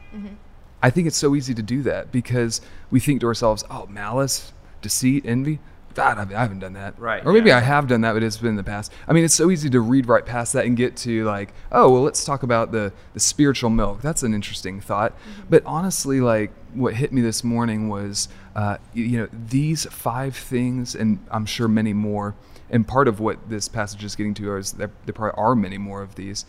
I 0.83 0.91
think 0.91 1.07
it's 1.07 1.17
so 1.17 1.35
easy 1.35 1.55
to 1.55 1.63
do 1.63 1.81
that 1.83 2.11
because 2.11 2.61
we 2.91 2.99
think 2.99 3.21
to 3.21 3.27
ourselves, 3.27 3.63
"Oh, 3.71 3.87
malice, 3.87 4.53
deceit, 4.81 5.25
envy." 5.25 5.59
God, 5.97 6.31
I 6.31 6.39
haven't 6.39 6.59
done 6.59 6.73
that. 6.73 6.99
Right, 6.99 7.25
Or 7.25 7.33
maybe 7.33 7.49
yeah. 7.49 7.57
I 7.57 7.61
have 7.61 7.87
done 7.87 8.01
that, 8.01 8.13
but 8.13 8.21
it's 8.21 8.37
been 8.37 8.51
in 8.51 8.55
the 8.55 8.63
past. 8.63 8.93
I 9.07 9.13
mean, 9.13 9.23
it's 9.23 9.33
so 9.33 9.49
easy 9.49 9.67
to 9.71 9.81
read 9.81 10.07
right 10.07 10.23
past 10.23 10.53
that 10.53 10.65
and 10.65 10.77
get 10.77 10.95
to 10.97 11.25
like, 11.25 11.53
oh, 11.71 11.89
well, 11.91 12.03
let's 12.03 12.23
talk 12.23 12.43
about 12.43 12.71
the 12.71 12.93
the 13.15 13.19
spiritual 13.19 13.71
milk. 13.71 14.01
That's 14.01 14.21
an 14.21 14.35
interesting 14.35 14.79
thought. 14.79 15.13
But 15.49 15.63
honestly, 15.65 16.21
like 16.21 16.51
what 16.75 16.93
hit 16.93 17.11
me 17.11 17.21
this 17.21 17.43
morning 17.43 17.89
was, 17.89 18.29
uh, 18.55 18.77
you, 18.93 19.05
you 19.05 19.17
know, 19.17 19.27
these 19.31 19.85
five 19.85 20.35
things, 20.35 20.93
and 20.93 21.17
I'm 21.31 21.47
sure 21.47 21.67
many 21.67 21.93
more. 21.93 22.35
And 22.69 22.87
part 22.87 23.07
of 23.07 23.19
what 23.19 23.49
this 23.49 23.67
passage 23.67 24.03
is 24.03 24.15
getting 24.15 24.35
to 24.35 24.55
is 24.57 24.73
that 24.73 24.91
there 25.05 25.13
probably 25.13 25.41
are 25.41 25.55
many 25.55 25.79
more 25.79 26.03
of 26.03 26.13
these, 26.13 26.45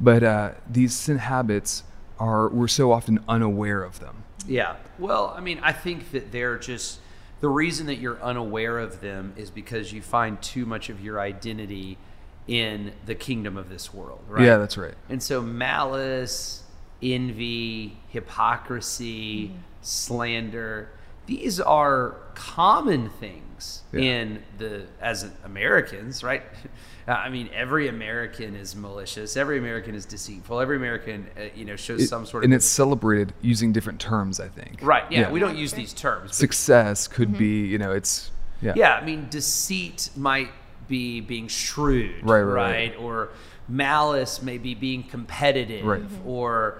but 0.00 0.24
uh, 0.24 0.52
these 0.68 0.92
sin 0.94 1.18
habits 1.18 1.84
are 2.18 2.48
we're 2.48 2.66
so 2.66 2.90
often 2.90 3.22
unaware 3.28 3.84
of 3.84 4.00
them. 4.00 4.24
Yeah. 4.46 4.74
Well, 4.98 5.32
I 5.36 5.40
mean, 5.40 5.60
I 5.62 5.72
think 5.72 6.10
that 6.10 6.32
they're 6.32 6.58
just 6.58 6.98
the 7.40 7.48
reason 7.48 7.86
that 7.86 7.96
you're 7.96 8.20
unaware 8.22 8.78
of 8.78 9.00
them 9.00 9.32
is 9.36 9.50
because 9.50 9.92
you 9.92 10.02
find 10.02 10.40
too 10.42 10.66
much 10.66 10.88
of 10.88 11.00
your 11.00 11.20
identity 11.20 11.98
in 12.46 12.92
the 13.06 13.14
kingdom 13.14 13.56
of 13.56 13.68
this 13.68 13.92
world, 13.92 14.20
right? 14.28 14.44
Yeah, 14.44 14.56
that's 14.56 14.76
right. 14.76 14.94
And 15.08 15.22
so 15.22 15.42
malice, 15.42 16.62
envy, 17.02 17.98
hypocrisy, 18.08 19.48
mm-hmm. 19.48 19.56
slander, 19.82 20.90
these 21.26 21.60
are 21.60 22.16
common 22.34 23.10
things 23.10 23.47
Yeah. 23.92 24.00
in 24.00 24.42
the 24.58 24.84
as 25.00 25.30
Americans, 25.44 26.22
right? 26.22 26.42
I 27.08 27.30
mean, 27.30 27.48
every 27.54 27.88
American 27.88 28.54
is 28.54 28.76
malicious. 28.76 29.36
Every 29.36 29.56
American 29.58 29.94
is 29.94 30.04
deceitful. 30.04 30.60
Every 30.60 30.76
American, 30.76 31.26
uh, 31.38 31.44
you 31.54 31.64
know, 31.64 31.74
shows 31.76 32.02
It- 32.02 32.08
some 32.08 32.26
sort 32.26 32.44
of 32.44 32.48
and 32.48 32.54
it's 32.54 32.66
celebrated 32.66 33.32
using 33.40 33.72
different 33.72 33.98
terms. 34.00 34.40
I 34.40 34.48
think. 34.48 34.80
right. 34.82 35.04
Yeah, 35.10 35.20
Yeah. 35.20 35.30
we 35.30 35.40
don't 35.40 35.56
use 35.56 35.72
these 35.72 35.92
terms. 35.94 36.36
Success 36.36 37.08
could 37.08 37.38
be, 37.38 37.64
you 37.66 37.78
know, 37.78 37.92
it's 37.92 38.30
yeah. 38.60 38.74
yeah, 38.76 38.94
I 38.94 39.04
mean, 39.04 39.26
deceit 39.30 40.10
might 40.16 40.50
be 40.88 41.20
being 41.20 41.48
shrewd, 41.48 42.16
Right, 42.22 42.40
right, 42.42 42.90
right. 42.90 42.96
Or 42.98 43.28
malice 43.68 44.42
may 44.42 44.58
be 44.58 44.74
being 44.74 45.02
competitive, 45.02 45.84
Right. 45.84 46.02
or 46.26 46.78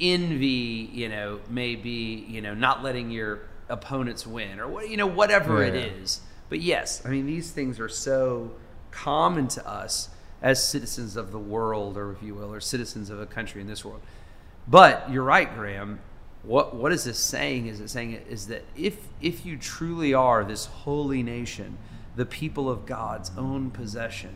envy, 0.00 0.90
you 0.92 1.08
know, 1.08 1.40
may 1.48 1.76
be, 1.76 2.24
you 2.28 2.40
know, 2.40 2.54
not 2.54 2.82
letting 2.82 3.10
your 3.10 3.40
opponents 3.70 4.26
win, 4.26 4.60
or 4.60 4.68
what, 4.68 4.90
you 4.90 4.96
know, 4.96 5.06
whatever 5.06 5.62
it 5.62 5.74
Yeah. 5.74 6.02
is. 6.02 6.20
But 6.48 6.60
yes, 6.60 7.02
I 7.04 7.08
mean, 7.10 7.26
these 7.26 7.50
things 7.52 7.78
are 7.80 7.88
so 7.88 8.52
common 8.90 9.48
to 9.48 9.66
us 9.68 10.08
as 10.42 10.62
citizens 10.66 11.16
of 11.16 11.32
the 11.32 11.38
world, 11.38 11.96
or 11.96 12.12
if 12.12 12.22
you 12.22 12.34
will, 12.34 12.52
or 12.52 12.60
citizens 12.60 13.08
of 13.10 13.20
a 13.20 13.26
country 13.26 13.60
in 13.60 13.66
this 13.66 13.84
world. 13.84 14.00
But 14.66 15.10
you're 15.10 15.24
right, 15.24 15.52
Graham. 15.54 16.00
What 16.42 16.74
what 16.74 16.90
is 16.92 17.04
this 17.04 17.18
saying? 17.18 17.66
Is 17.66 17.80
it 17.80 17.90
saying 17.90 18.14
is 18.28 18.46
that 18.46 18.64
if 18.76 18.96
if 19.20 19.44
you 19.44 19.56
truly 19.58 20.14
are 20.14 20.42
this 20.44 20.66
holy 20.66 21.22
nation, 21.22 21.76
the 22.16 22.24
people 22.24 22.68
of 22.70 22.86
God's 22.86 23.30
own 23.36 23.70
possession, 23.70 24.34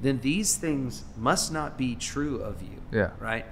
then 0.00 0.20
these 0.20 0.56
things 0.56 1.04
must 1.16 1.52
not 1.52 1.76
be 1.76 1.94
true 1.94 2.40
of 2.40 2.62
you. 2.62 2.80
Yeah. 2.90 3.10
Right. 3.20 3.44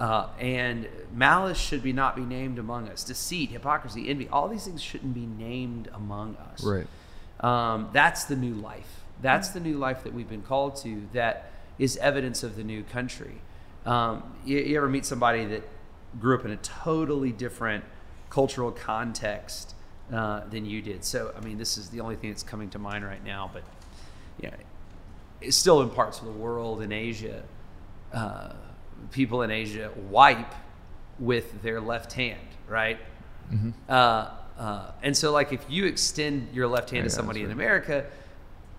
Uh, 0.00 0.28
and 0.40 0.88
malice 1.12 1.58
should 1.58 1.82
be 1.82 1.92
not 1.92 2.16
be 2.16 2.22
named 2.22 2.58
among 2.58 2.88
us. 2.88 3.04
Deceit, 3.04 3.50
hypocrisy, 3.50 4.08
envy, 4.08 4.28
all 4.28 4.48
these 4.48 4.64
things 4.64 4.82
shouldn't 4.82 5.14
be 5.14 5.26
named 5.26 5.88
among 5.94 6.36
us. 6.36 6.64
Right. 6.64 6.86
Um, 7.40 7.88
that's 7.92 8.24
the 8.24 8.36
new 8.36 8.54
life. 8.54 9.02
That's 9.20 9.50
the 9.50 9.60
new 9.60 9.78
life 9.78 10.02
that 10.04 10.12
we've 10.12 10.28
been 10.28 10.42
called 10.42 10.76
to. 10.76 11.02
That 11.12 11.50
is 11.78 11.96
evidence 11.98 12.42
of 12.42 12.56
the 12.56 12.64
new 12.64 12.82
country. 12.82 13.40
Um, 13.86 14.22
you, 14.44 14.58
you 14.58 14.76
ever 14.76 14.88
meet 14.88 15.04
somebody 15.04 15.44
that 15.46 15.68
grew 16.20 16.36
up 16.36 16.44
in 16.44 16.50
a 16.50 16.56
totally 16.56 17.32
different 17.32 17.84
cultural 18.30 18.72
context 18.72 19.74
uh, 20.12 20.40
than 20.48 20.64
you 20.66 20.82
did? 20.82 21.04
So, 21.04 21.32
I 21.36 21.44
mean, 21.44 21.58
this 21.58 21.78
is 21.78 21.90
the 21.90 22.00
only 22.00 22.16
thing 22.16 22.30
that's 22.30 22.42
coming 22.42 22.70
to 22.70 22.78
mind 22.78 23.04
right 23.04 23.24
now. 23.24 23.50
But 23.52 23.62
yeah, 24.40 24.54
it's 25.40 25.56
still 25.56 25.82
in 25.82 25.90
parts 25.90 26.18
of 26.18 26.26
the 26.26 26.32
world 26.32 26.82
in 26.82 26.92
Asia. 26.92 27.42
Uh, 28.12 28.52
people 29.10 29.42
in 29.42 29.50
Asia 29.50 29.90
wipe 30.10 30.54
with 31.18 31.62
their 31.62 31.80
left 31.80 32.12
hand, 32.12 32.40
right? 32.68 32.98
Uh, 33.88 34.30
uh, 34.58 34.90
and 35.02 35.16
so, 35.16 35.32
like, 35.32 35.52
if 35.52 35.64
you 35.68 35.86
extend 35.86 36.48
your 36.54 36.66
left 36.66 36.90
hand 36.90 36.98
Yeah, 37.04 37.08
to 37.08 37.10
somebody 37.10 37.40
that's 37.40 37.52
in. 37.52 37.58
America, 37.58 38.06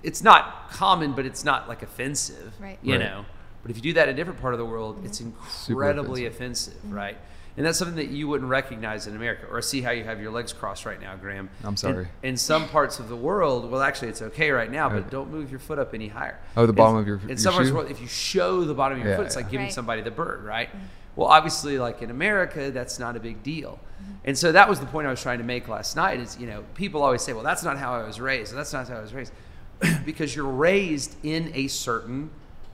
it's 0.01 0.23
not 0.23 0.69
common, 0.71 1.13
but 1.13 1.25
it's 1.25 1.43
not 1.43 1.67
like 1.67 1.83
offensive, 1.83 2.53
Right. 2.59 2.79
You 2.81 2.93
Right. 2.93 2.99
know. 3.01 3.25
But 3.61 3.71
if 3.71 3.77
you 3.77 3.83
do 3.83 3.93
that 3.93 4.09
in 4.09 4.13
a 4.15 4.17
different 4.17 4.41
part 4.41 4.53
of 4.53 4.57
the 4.57 4.65
world, 4.65 5.01
it's 5.05 5.21
incredibly 5.21 6.25
offensive, 6.25 6.75
right? 6.91 7.17
And 7.55 7.63
that's 7.65 7.77
something 7.77 7.97
that 7.97 8.07
you 8.09 8.27
wouldn't 8.27 8.49
recognize 8.49 9.05
in 9.05 9.15
America. 9.15 9.45
Or 9.45 9.61
see 9.61 9.81
how 9.81 9.91
you 9.91 10.03
have 10.05 10.19
your 10.19 10.31
legs 10.31 10.51
crossed 10.51 10.85
right 10.87 10.99
now, 10.99 11.15
Graham. 11.15 11.49
I'm 11.63 11.77
sorry. 11.77 12.07
In, 12.23 12.35
some 12.35 12.67
parts 12.67 12.97
of 12.99 13.09
the 13.09 13.15
world, 13.15 13.69
well, 13.69 13.81
actually, 13.81 14.07
it's 14.07 14.23
okay 14.23 14.49
right 14.49 14.71
now, 14.71 14.89
but 14.89 14.99
Okay. 14.99 15.09
don't 15.11 15.29
move 15.31 15.51
your 15.51 15.59
foot 15.59 15.77
up 15.77 15.93
any 15.93 16.07
higher. 16.07 16.39
Oh, 16.57 16.65
the 16.65 16.69
In- 16.69 16.75
bottom 16.75 16.95
of 16.97 17.05
your- 17.05 17.19
In 17.19 17.27
your 17.29 17.37
some 17.37 17.53
parts 17.53 17.67
of 17.69 17.73
the 17.73 17.79
world, 17.79 17.91
if 17.91 18.01
you 18.01 18.07
show 18.07 18.63
the 18.63 18.73
bottom 18.73 18.97
of 18.97 19.03
your 19.03 19.11
Yeah, 19.13 19.17
foot, 19.17 19.27
it's 19.27 19.35
like 19.35 19.45
yeah. 19.45 19.51
giving 19.51 19.65
Right. 19.67 19.73
somebody 19.73 20.01
the 20.01 20.09
bird, 20.11 20.43
right? 20.43 20.69
Mm-hmm. 20.69 20.85
Well, 21.15 21.27
obviously, 21.27 21.77
like 21.77 22.01
in 22.01 22.09
America, 22.09 22.71
that's 22.71 22.97
not 22.97 23.15
a 23.15 23.19
big 23.19 23.43
deal. 23.43 23.79
Mm-hmm. 24.01 24.11
And 24.25 24.37
so 24.37 24.51
that 24.51 24.67
was 24.67 24.79
the 24.79 24.87
point 24.87 25.05
I 25.05 25.11
was 25.11 25.21
trying 25.21 25.37
to 25.37 25.43
make 25.43 25.67
last 25.67 25.95
night 25.95 26.19
is, 26.19 26.39
you 26.39 26.47
know, 26.47 26.63
people 26.73 27.03
always 27.03 27.21
say, 27.21 27.33
well, 27.33 27.43
that's 27.43 27.63
not 27.63 27.77
how 27.77 27.93
I 27.93 28.01
was 28.03 28.19
raised. 28.19 28.51
And 28.51 28.57
that's 28.59 28.73
not 28.73 28.87
how 28.89 28.97
I 28.97 29.01
was 29.01 29.13
raised. 29.13 29.31
because 30.05 30.35
you're 30.35 30.45
raised 30.49 31.15
in 31.23 31.51
a 31.53 31.67
certain 31.67 32.31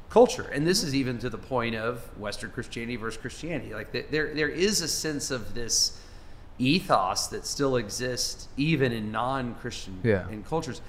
culture. 0.10 0.50
And 0.54 0.66
this 0.66 0.84
is 0.84 0.96
even 0.96 1.20
to 1.20 1.30
the 1.30 1.38
point 1.38 1.76
of 1.76 2.00
Western 2.18 2.52
Christianity 2.52 2.96
versus 2.96 3.20
Christianity. 3.22 3.74
Like 3.74 3.92
there, 4.12 4.34
there 4.34 4.50
is 4.50 4.82
a 4.82 4.88
sense 4.88 5.32
of 5.32 5.54
this 5.54 6.00
ethos 6.58 7.28
that 7.28 7.46
still 7.46 7.78
exists 7.78 8.48
even 8.58 8.92
in 8.92 9.12
non-Christian 9.12 10.00
Yeah. 10.04 10.28
in 10.30 10.44
cultures. 10.44 10.82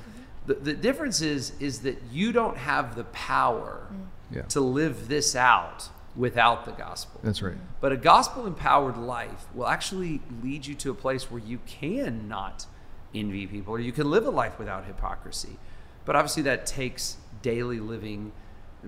The, 0.47 0.55
the 0.55 0.73
difference 0.73 1.21
is, 1.21 1.53
is 1.61 1.81
that 1.81 2.03
you 2.11 2.33
don't 2.33 2.57
have 2.57 2.97
the 2.97 3.05
power 3.05 3.87
mm. 3.93 4.07
Yeah. 4.35 4.43
to 4.43 4.61
live 4.61 5.09
this 5.09 5.37
out 5.37 5.89
without 6.17 6.65
the 6.65 6.73
gospel. 6.73 7.21
That's 7.23 7.43
right. 7.43 7.57
But 7.81 7.93
a 7.93 7.97
gospel 7.97 8.47
empowered 8.47 8.97
life 8.97 9.47
will 9.55 9.67
actually 9.67 10.21
lead 10.43 10.67
you 10.67 10.75
to 10.77 10.91
a 10.91 10.95
place 10.95 11.31
where 11.31 11.41
you 11.41 11.59
can 11.67 12.29
not 12.29 12.67
envy 13.15 13.47
people 13.47 13.75
or 13.75 13.81
you 13.81 13.93
can 13.93 14.11
live 14.11 14.27
a 14.27 14.31
life 14.31 14.59
without 14.59 14.85
hypocrisy. 14.85 15.57
But 16.05 16.17
obviously, 16.17 16.45
that 16.45 16.67
takes 16.67 17.17
daily 17.43 17.81
living, 17.81 18.33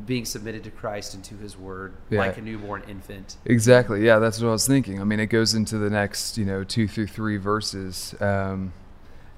being 0.07 0.25
submitted 0.25 0.65
to 0.65 0.71
Christ 0.71 1.15
and 1.15 1.23
to 1.25 1.37
his 1.37 1.57
word, 1.59 1.93
Yeah. 2.11 2.21
like 2.21 2.39
a 2.39 2.41
newborn 2.41 2.83
infant. 2.89 3.37
Exactly. 3.45 4.05
Yeah, 4.05 4.19
that's 4.19 4.41
what 4.41 4.49
I 4.49 4.53
was 4.53 4.67
thinking. 4.67 5.01
I 5.01 5.05
mean, 5.05 5.21
it 5.21 5.27
goes 5.27 5.55
into 5.55 5.77
the 5.79 5.91
next, 5.91 6.39
you 6.39 6.45
know, 6.45 6.65
two 6.65 6.89
through 6.89 7.09
three 7.09 7.37
verses, 7.37 8.15
um, 8.21 8.73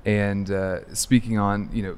and 0.05 0.51
uh, 0.51 0.95
speaking 0.95 1.39
on, 1.39 1.71
you 1.73 1.83
know, 1.83 1.97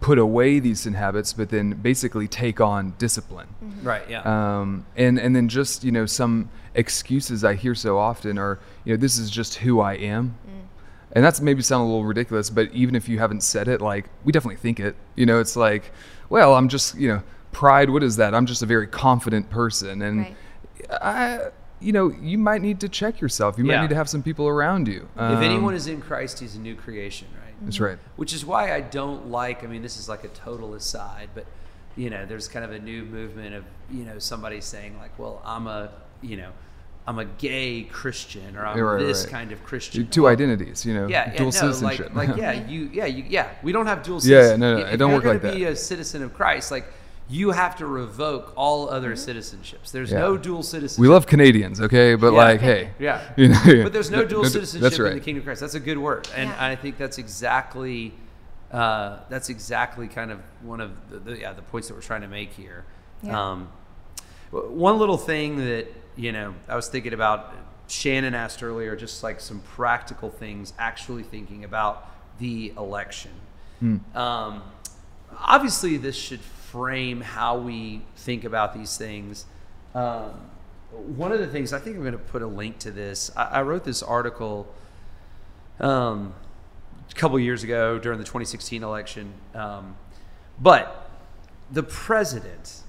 put 0.00 0.18
away 0.18 0.58
these 0.60 0.80
sin 0.80 0.94
habits, 0.94 1.32
but 1.32 1.48
then 1.50 1.70
basically 1.72 2.28
take 2.28 2.60
on 2.60 2.94
discipline. 2.98 3.48
Right, 3.82 4.02
yeah. 4.08 4.20
Um, 4.60 4.86
and 4.96 5.18
and 5.18 5.34
then 5.34 5.48
just 5.48 5.82
you 5.82 5.90
know 5.92 6.06
some 6.06 6.50
excuses 6.74 7.42
I 7.44 7.54
hear 7.54 7.74
so 7.74 7.98
often 7.98 8.38
are 8.38 8.58
you 8.84 8.92
know 8.94 8.96
this 9.00 9.18
is 9.18 9.30
just 9.30 9.56
who 9.56 9.80
I 9.80 9.94
am, 9.94 10.36
and 11.12 11.24
that's 11.24 11.40
maybe 11.40 11.62
sound 11.62 11.82
a 11.82 11.86
little 11.86 12.04
ridiculous, 12.04 12.50
but 12.50 12.70
even 12.72 12.94
if 12.94 13.08
you 13.08 13.18
haven't 13.18 13.42
said 13.42 13.66
it, 13.68 13.80
like 13.80 14.06
we 14.24 14.30
definitely 14.32 14.56
think 14.60 14.78
it. 14.78 14.94
You 15.16 15.26
know, 15.26 15.40
it's 15.40 15.56
like, 15.56 15.90
well, 16.28 16.54
I'm 16.54 16.68
just 16.68 16.96
you 16.96 17.08
know 17.08 17.22
pride. 17.54 17.88
What 17.88 18.02
is 18.02 18.16
that? 18.16 18.34
I'm 18.34 18.44
just 18.46 18.62
a 18.62 18.66
very 18.66 18.86
confident 18.86 19.48
person, 19.48 20.02
and 20.02 20.18
Right. 20.18 20.36
I, 21.00 21.38
you 21.80 21.92
know, 21.92 22.12
you 22.20 22.36
might 22.36 22.60
need 22.60 22.80
to 22.80 22.88
check 22.88 23.20
yourself. 23.20 23.56
You 23.56 23.64
might 23.64 23.74
Yeah. 23.74 23.82
need 23.82 23.90
to 23.90 23.94
have 23.96 24.08
some 24.08 24.22
people 24.22 24.46
around 24.48 24.88
you. 24.88 25.08
if 25.16 25.20
Um, 25.20 25.42
anyone 25.42 25.74
is 25.74 25.86
in 25.86 26.00
Christ, 26.02 26.40
he's 26.40 26.56
a 26.56 26.60
new 26.60 26.74
creation, 26.74 27.28
right? 27.42 27.54
that's 27.62 27.80
right. 27.80 27.98
Which 28.16 28.32
is 28.34 28.44
why 28.44 28.74
I 28.74 28.80
don't 28.80 29.28
like, 29.30 29.64
I 29.64 29.66
mean, 29.66 29.80
this 29.82 29.96
is 29.98 30.08
like 30.08 30.24
a 30.24 30.28
total 30.28 30.74
aside, 30.74 31.30
but, 31.34 31.46
you 31.96 32.10
know, 32.10 32.26
there's 32.26 32.48
kind 32.48 32.64
of 32.64 32.72
a 32.72 32.78
new 32.78 33.04
movement 33.04 33.54
of, 33.54 33.64
you 33.90 34.04
know, 34.04 34.18
somebody 34.18 34.60
saying, 34.60 34.98
like, 34.98 35.18
well, 35.18 35.40
I'm 35.44 35.66
a, 35.66 35.90
you 36.20 36.36
know, 36.36 36.50
I'm 37.06 37.18
a 37.18 37.24
gay 37.26 37.82
Christian 37.82 38.56
or 38.56 38.64
I'm 38.66 38.80
right, 38.80 38.98
this 38.98 39.24
right. 39.24 39.30
kind 39.32 39.52
of 39.52 39.62
Christian. 39.62 40.06
Two 40.08 40.26
identities, 40.26 40.86
you 40.86 40.94
know, 40.94 41.06
Yeah, 41.06 41.30
yeah, 41.30 41.36
dual 41.36 41.46
no, 41.46 41.50
citizenship. 41.50 42.10
like, 42.14 42.28
like, 42.28 42.36
yeah, 42.38 42.52
you, 42.68 42.88
yeah, 42.92 43.04
you, 43.04 43.24
yeah. 43.28 43.48
We 43.62 43.72
don't 43.72 43.86
have 43.86 44.02
dual 44.02 44.20
citizenship. 44.20 44.50
Yeah, 44.52 44.56
no, 44.56 44.78
no, 44.78 44.86
If 44.86 44.94
it 44.94 44.96
don't 44.96 45.12
work 45.12 45.24
like 45.24 45.42
gonna 45.42 45.54
Be 45.54 45.64
a 45.64 45.76
citizen 45.76 46.22
of 46.22 46.32
Christ, 46.34 46.70
like 46.70 46.86
you 47.28 47.52
have 47.52 47.76
to 47.76 47.86
revoke 47.86 48.52
all 48.54 48.88
other 48.90 49.14
citizenships. 49.14 49.90
There's 49.90 50.12
Yeah. 50.12 50.18
no 50.20 50.36
dual 50.36 50.62
citizenship. 50.62 51.00
We 51.00 51.08
love 51.08 51.26
Canadians, 51.26 51.80
okay, 51.80 52.14
but 52.16 52.32
Yeah. 52.32 52.38
like, 52.38 52.60
hey, 52.60 52.90
Yeah. 52.98 53.22
you 53.36 53.48
know, 53.48 53.82
But 53.82 53.92
there's 53.92 54.10
no 54.10 54.24
dual 54.24 54.44
citizenship 54.44 54.82
That's 54.82 54.98
right. 54.98 55.12
in 55.12 55.18
the 55.18 55.24
kingdom 55.24 55.40
of 55.40 55.46
Christ. 55.46 55.60
That's 55.62 55.74
a 55.74 55.80
good 55.80 55.98
word, 55.98 56.28
and 56.36 56.50
Yeah. 56.50 56.64
I 56.66 56.76
think 56.76 56.98
that's 56.98 57.18
exactly 57.18 58.14
uh, 58.72 59.20
that's 59.28 59.50
exactly 59.50 60.08
kind 60.08 60.32
of 60.32 60.40
one 60.62 60.80
of 60.80 60.90
the, 61.08 61.18
the 61.20 61.38
yeah 61.38 61.52
the 61.52 61.62
points 61.62 61.86
that 61.88 61.94
we're 61.94 62.00
trying 62.00 62.22
to 62.22 62.28
make 62.28 62.52
here. 62.52 62.84
Yeah. 63.22 63.52
Um, 63.52 63.68
one 64.50 64.98
little 64.98 65.16
thing 65.18 65.58
that 65.58 65.86
you 66.16 66.32
know 66.32 66.54
I 66.68 66.76
was 66.76 66.88
thinking 66.88 67.12
about. 67.12 67.52
Shannon 67.86 68.34
asked 68.34 68.62
earlier, 68.62 68.96
just 68.96 69.22
like 69.22 69.40
some 69.40 69.60
practical 69.60 70.30
things, 70.30 70.72
actually 70.78 71.22
thinking 71.22 71.64
about 71.64 72.08
the 72.38 72.72
election. 72.78 73.30
Um, 74.14 74.62
obviously, 75.38 75.98
this 75.98 76.16
should 76.16 76.40
frame 76.74 77.20
how 77.20 77.56
we 77.56 78.02
think 78.16 78.42
about 78.42 78.74
these 78.74 78.96
things. 78.96 79.46
Um, 79.94 80.50
one 80.90 81.30
of 81.30 81.38
the 81.38 81.46
things 81.46 81.72
I 81.72 81.78
think 81.78 81.94
I'm 81.94 82.02
going 82.02 82.12
to 82.14 82.18
put 82.18 82.42
a 82.42 82.48
link 82.48 82.80
to 82.80 82.90
this. 82.90 83.30
I, 83.36 83.44
I 83.44 83.62
wrote 83.62 83.84
this 83.84 84.02
article 84.02 84.66
um, 85.78 86.34
a 87.08 87.14
couple 87.14 87.38
years 87.38 87.62
ago 87.62 88.00
during 88.00 88.18
the 88.18 88.24
2016 88.24 88.82
election, 88.82 89.34
um, 89.54 89.94
but 90.58 91.08
the 91.70 91.84
president 91.84 92.82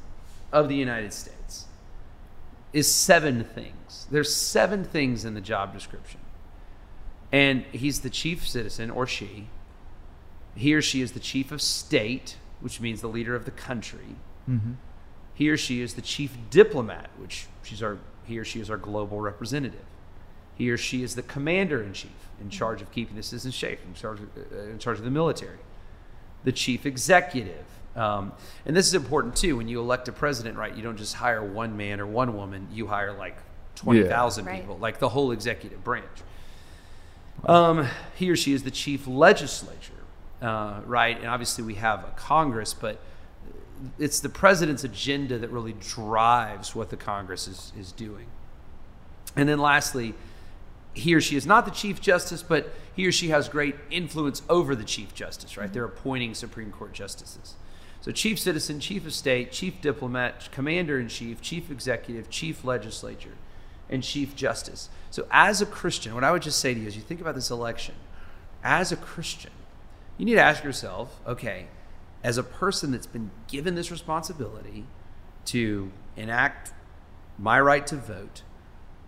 of 0.51 0.67
the 0.67 0.75
United 0.75 1.13
States 1.13 1.67
is 2.73 2.91
seven 2.91 3.43
things. 3.43 4.07
There's 4.09 4.35
seven 4.35 4.83
things 4.83 5.25
in 5.25 5.35
the 5.35 5.41
job 5.41 5.75
description, 5.75 6.21
and 7.31 7.65
he's 7.71 7.99
the 7.99 8.09
chief 8.09 8.47
citizen 8.47 8.89
or 8.89 9.05
she. 9.05 9.47
He 10.55 10.73
or 10.73 10.81
she 10.81 11.03
is 11.03 11.11
the 11.11 11.19
chief 11.19 11.51
of 11.51 11.61
state, 11.61 12.37
which 12.65 12.81
means 12.81 12.99
the 12.99 13.07
leader 13.07 13.35
of 13.35 13.45
the 13.45 13.51
country. 13.51 14.15
He 15.35 15.49
or 15.51 15.55
she 15.57 15.81
is 15.81 15.93
the 15.93 16.01
chief 16.01 16.35
diplomat, 16.49 17.11
which 17.19 17.45
she's 17.61 17.83
our 17.83 17.99
he 18.25 18.39
or 18.39 18.43
she 18.43 18.59
is 18.59 18.71
our 18.71 18.77
global 18.77 19.21
representative. 19.21 19.85
He 20.55 20.71
or 20.71 20.77
she 20.77 21.03
is 21.03 21.13
the 21.13 21.21
commander 21.21 21.83
in 21.83 21.93
chief, 21.93 22.09
in 22.41 22.49
charge 22.49 22.81
of 22.81 22.91
keeping 22.91 23.15
the 23.15 23.21
citizens 23.21 23.55
safe, 23.55 23.77
in 23.85 23.93
charge 23.93 24.19
of, 24.19 24.29
uh, 24.35 24.61
in 24.71 24.79
charge 24.79 24.97
of 24.97 25.03
the 25.03 25.11
military. 25.11 25.59
The 26.43 26.51
chief 26.51 26.87
executive, 26.87 27.65
um, 27.95 28.31
and 28.65 28.75
this 28.75 28.87
is 28.87 28.95
important 28.95 29.35
too. 29.35 29.57
When 29.57 29.67
you 29.67 29.79
elect 29.79 30.07
a 30.07 30.11
president, 30.11 30.57
right? 30.57 30.73
You 30.75 30.81
don't 30.81 30.97
just 30.97 31.13
hire 31.13 31.43
one 31.43 31.77
man 31.77 31.99
or 31.99 32.07
one 32.07 32.35
woman. 32.35 32.67
You 32.73 32.87
hire 32.87 33.13
like 33.13 33.37
twenty 33.75 34.03
thousand 34.05 34.45
Right. 34.45 34.59
people, 34.61 34.79
like 34.79 34.97
the 34.97 35.09
whole 35.09 35.31
executive 35.31 35.83
branch. 35.83 36.17
Um, 37.45 37.87
he 38.15 38.29
or 38.31 38.35
she 38.35 38.53
is 38.53 38.63
the 38.63 38.71
chief 38.71 39.05
legislature, 39.05 39.94
uh, 40.41 40.81
right? 40.85 41.17
And 41.17 41.27
obviously 41.27 41.63
we 41.63 41.75
have 41.75 41.99
a 41.99 42.13
Congress, 42.15 42.73
but 42.73 42.99
it's 43.99 44.19
the 44.19 44.29
president's 44.29 44.83
agenda 44.83 45.37
that 45.37 45.49
really 45.49 45.73
drives 45.73 46.75
what 46.75 46.89
the 46.89 46.97
Congress 46.97 47.47
is, 47.47 47.71
is 47.77 47.91
doing. 47.91 48.27
And 49.35 49.49
then 49.49 49.59
lastly, 49.59 50.13
he 50.93 51.13
or 51.13 51.21
she 51.21 51.35
is 51.35 51.45
not 51.45 51.65
the 51.65 51.71
chief 51.71 52.01
justice, 52.01 52.41
but 52.41 52.73
he 52.95 53.05
or 53.05 53.11
she 53.11 53.29
has 53.29 53.49
great 53.49 53.75
influence 53.91 54.41
over 54.49 54.75
the 54.75 54.85
chief 54.85 55.13
justice, 55.13 55.57
right? 55.57 55.71
They're 55.71 55.85
appointing 55.85 56.33
Supreme 56.33 56.71
Court 56.71 56.93
justices. 56.93 57.55
So, 58.01 58.11
chief 58.11 58.39
citizen, 58.39 58.79
chief 58.79 59.05
of 59.05 59.13
state, 59.13 59.51
chief 59.51 59.81
diplomat, 59.81 60.49
commander 60.51 60.99
in 60.99 61.09
chief, 61.09 61.41
chief 61.41 61.71
executive, 61.71 62.29
chief 62.29 62.63
legislature, 62.63 63.33
and 63.89 64.03
chief 64.03 64.35
justice. 64.35 64.89
So, 65.09 65.27
as 65.31 65.61
a 65.61 65.65
Christian, 65.65 66.13
what 66.13 66.23
I 66.23 66.31
would 66.31 66.43
just 66.43 66.59
say 66.59 66.73
to 66.73 66.79
you 66.79 66.87
as 66.87 66.95
you 66.95 67.01
think 67.01 67.19
about 67.19 67.35
this 67.35 67.49
election, 67.49 67.95
as 68.63 68.91
a 68.91 68.95
Christian, 68.95 69.51
you 70.17 70.25
need 70.25 70.35
to 70.35 70.43
ask 70.43 70.63
yourself 70.63 71.19
okay, 71.25 71.67
as 72.23 72.37
a 72.37 72.43
person 72.43 72.91
that's 72.91 73.07
been 73.07 73.31
given 73.47 73.75
this 73.75 73.91
responsibility 73.91 74.85
to 75.45 75.91
enact 76.17 76.73
my 77.37 77.59
right 77.59 77.85
to 77.87 77.95
vote, 77.95 78.41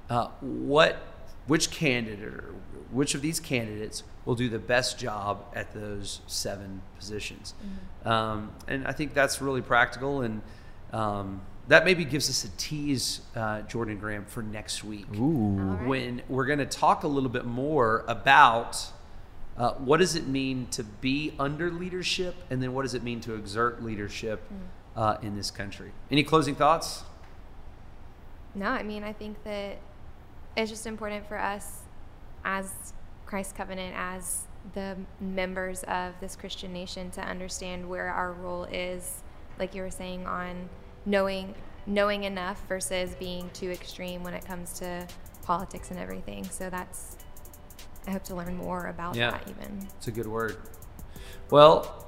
uh, 0.10 0.28
what, 0.40 1.02
which 1.48 1.72
candidate 1.72 2.24
or 2.24 2.54
which 2.92 3.16
of 3.16 3.22
these 3.22 3.40
candidates 3.40 4.04
will 4.26 4.36
do 4.36 4.50
the 4.50 4.60
best 4.60 5.00
job 5.00 5.44
at 5.56 5.74
those 5.74 6.22
seven 6.28 6.82
positions? 6.98 7.54
Um, 8.06 8.52
and 8.68 8.88
I 8.88 8.92
think 8.92 9.14
that's 9.14 9.42
really 9.42 9.62
practical, 9.62 10.22
and 10.22 10.42
um, 10.94 11.42
that 11.68 11.86
maybe 11.86 12.06
gives 12.06 12.30
us 12.30 12.44
a 12.44 12.50
tease, 12.58 13.22
uh, 13.36 13.62
Jordan 13.62 13.98
Graham, 13.98 14.26
for 14.26 14.42
next 14.42 14.84
week 14.84 15.08
Ooh. 15.16 15.22
All 15.22 15.76
right. 15.76 15.88
when 15.88 16.22
we're 16.30 16.46
going 16.46 16.60
to 16.60 16.66
talk 16.66 17.04
a 17.04 17.08
little 17.08 17.30
bit 17.30 17.46
more 17.46 18.06
about 18.08 18.78
uh, 19.58 19.74
what 19.74 19.98
does 19.98 20.16
it 20.16 20.28
mean 20.28 20.68
to 20.72 20.84
be 20.84 21.34
under 21.40 21.72
leadership, 21.72 22.36
and 22.50 22.62
then 22.62 22.74
what 22.74 22.84
does 22.84 22.94
it 22.94 23.04
mean 23.04 23.20
to 23.22 23.34
exert 23.34 23.84
leadership 23.84 24.42
uh, 24.98 25.18
in 25.22 25.36
this 25.36 25.52
country. 25.52 25.92
Any 26.12 26.24
closing 26.24 26.56
thoughts? 26.56 27.04
No, 28.56 28.66
I 28.66 28.82
mean, 28.82 29.04
I 29.04 29.14
think 29.14 29.42
that 29.44 29.78
it's 30.58 30.72
just 30.72 30.88
important 30.88 31.28
for 31.28 31.38
us 31.38 31.84
as 32.44 32.94
Christ 33.28 33.56
Covenant, 33.56 33.94
as 33.96 34.48
the 34.74 34.98
members 35.22 35.84
of 35.84 36.14
this 36.20 36.36
Christian 36.36 36.74
nation, 36.74 37.12
to 37.12 37.22
understand 37.22 37.88
where 37.88 38.08
our 38.08 38.34
role 38.34 38.64
is, 38.66 39.22
like 39.60 39.76
you 39.76 39.84
were 39.84 39.92
saying, 39.92 40.26
on 40.26 40.68
knowing 41.06 41.54
knowing 41.86 42.26
enough 42.26 42.62
versus 42.68 43.16
being 43.18 43.50
too 43.54 43.70
extreme 43.70 44.22
when 44.22 44.34
it 44.34 44.46
comes 44.46 44.74
to 44.74 45.08
politics 45.44 45.90
and 45.90 45.98
everything. 45.98 46.44
So 46.44 46.70
that's 46.70 47.17
I 48.08 48.12
hope 48.12 48.24
to 48.26 48.36
learn 48.36 48.56
more 48.58 48.88
about 48.88 49.16
Yeah. 49.16 49.32
that 49.32 49.44
even. 49.50 49.88
It's 49.98 50.08
a 50.08 50.12
good 50.12 50.28
word. 50.28 50.58
Well, 51.52 52.08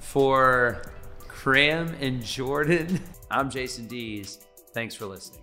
for 0.00 0.82
Graham 1.26 1.94
and 2.00 2.22
Jordan, 2.22 3.00
I'm 3.30 3.50
Jason 3.50 3.86
Dees. 3.86 4.38
Thanks 4.74 4.94
for 4.94 5.06
listening. 5.06 5.42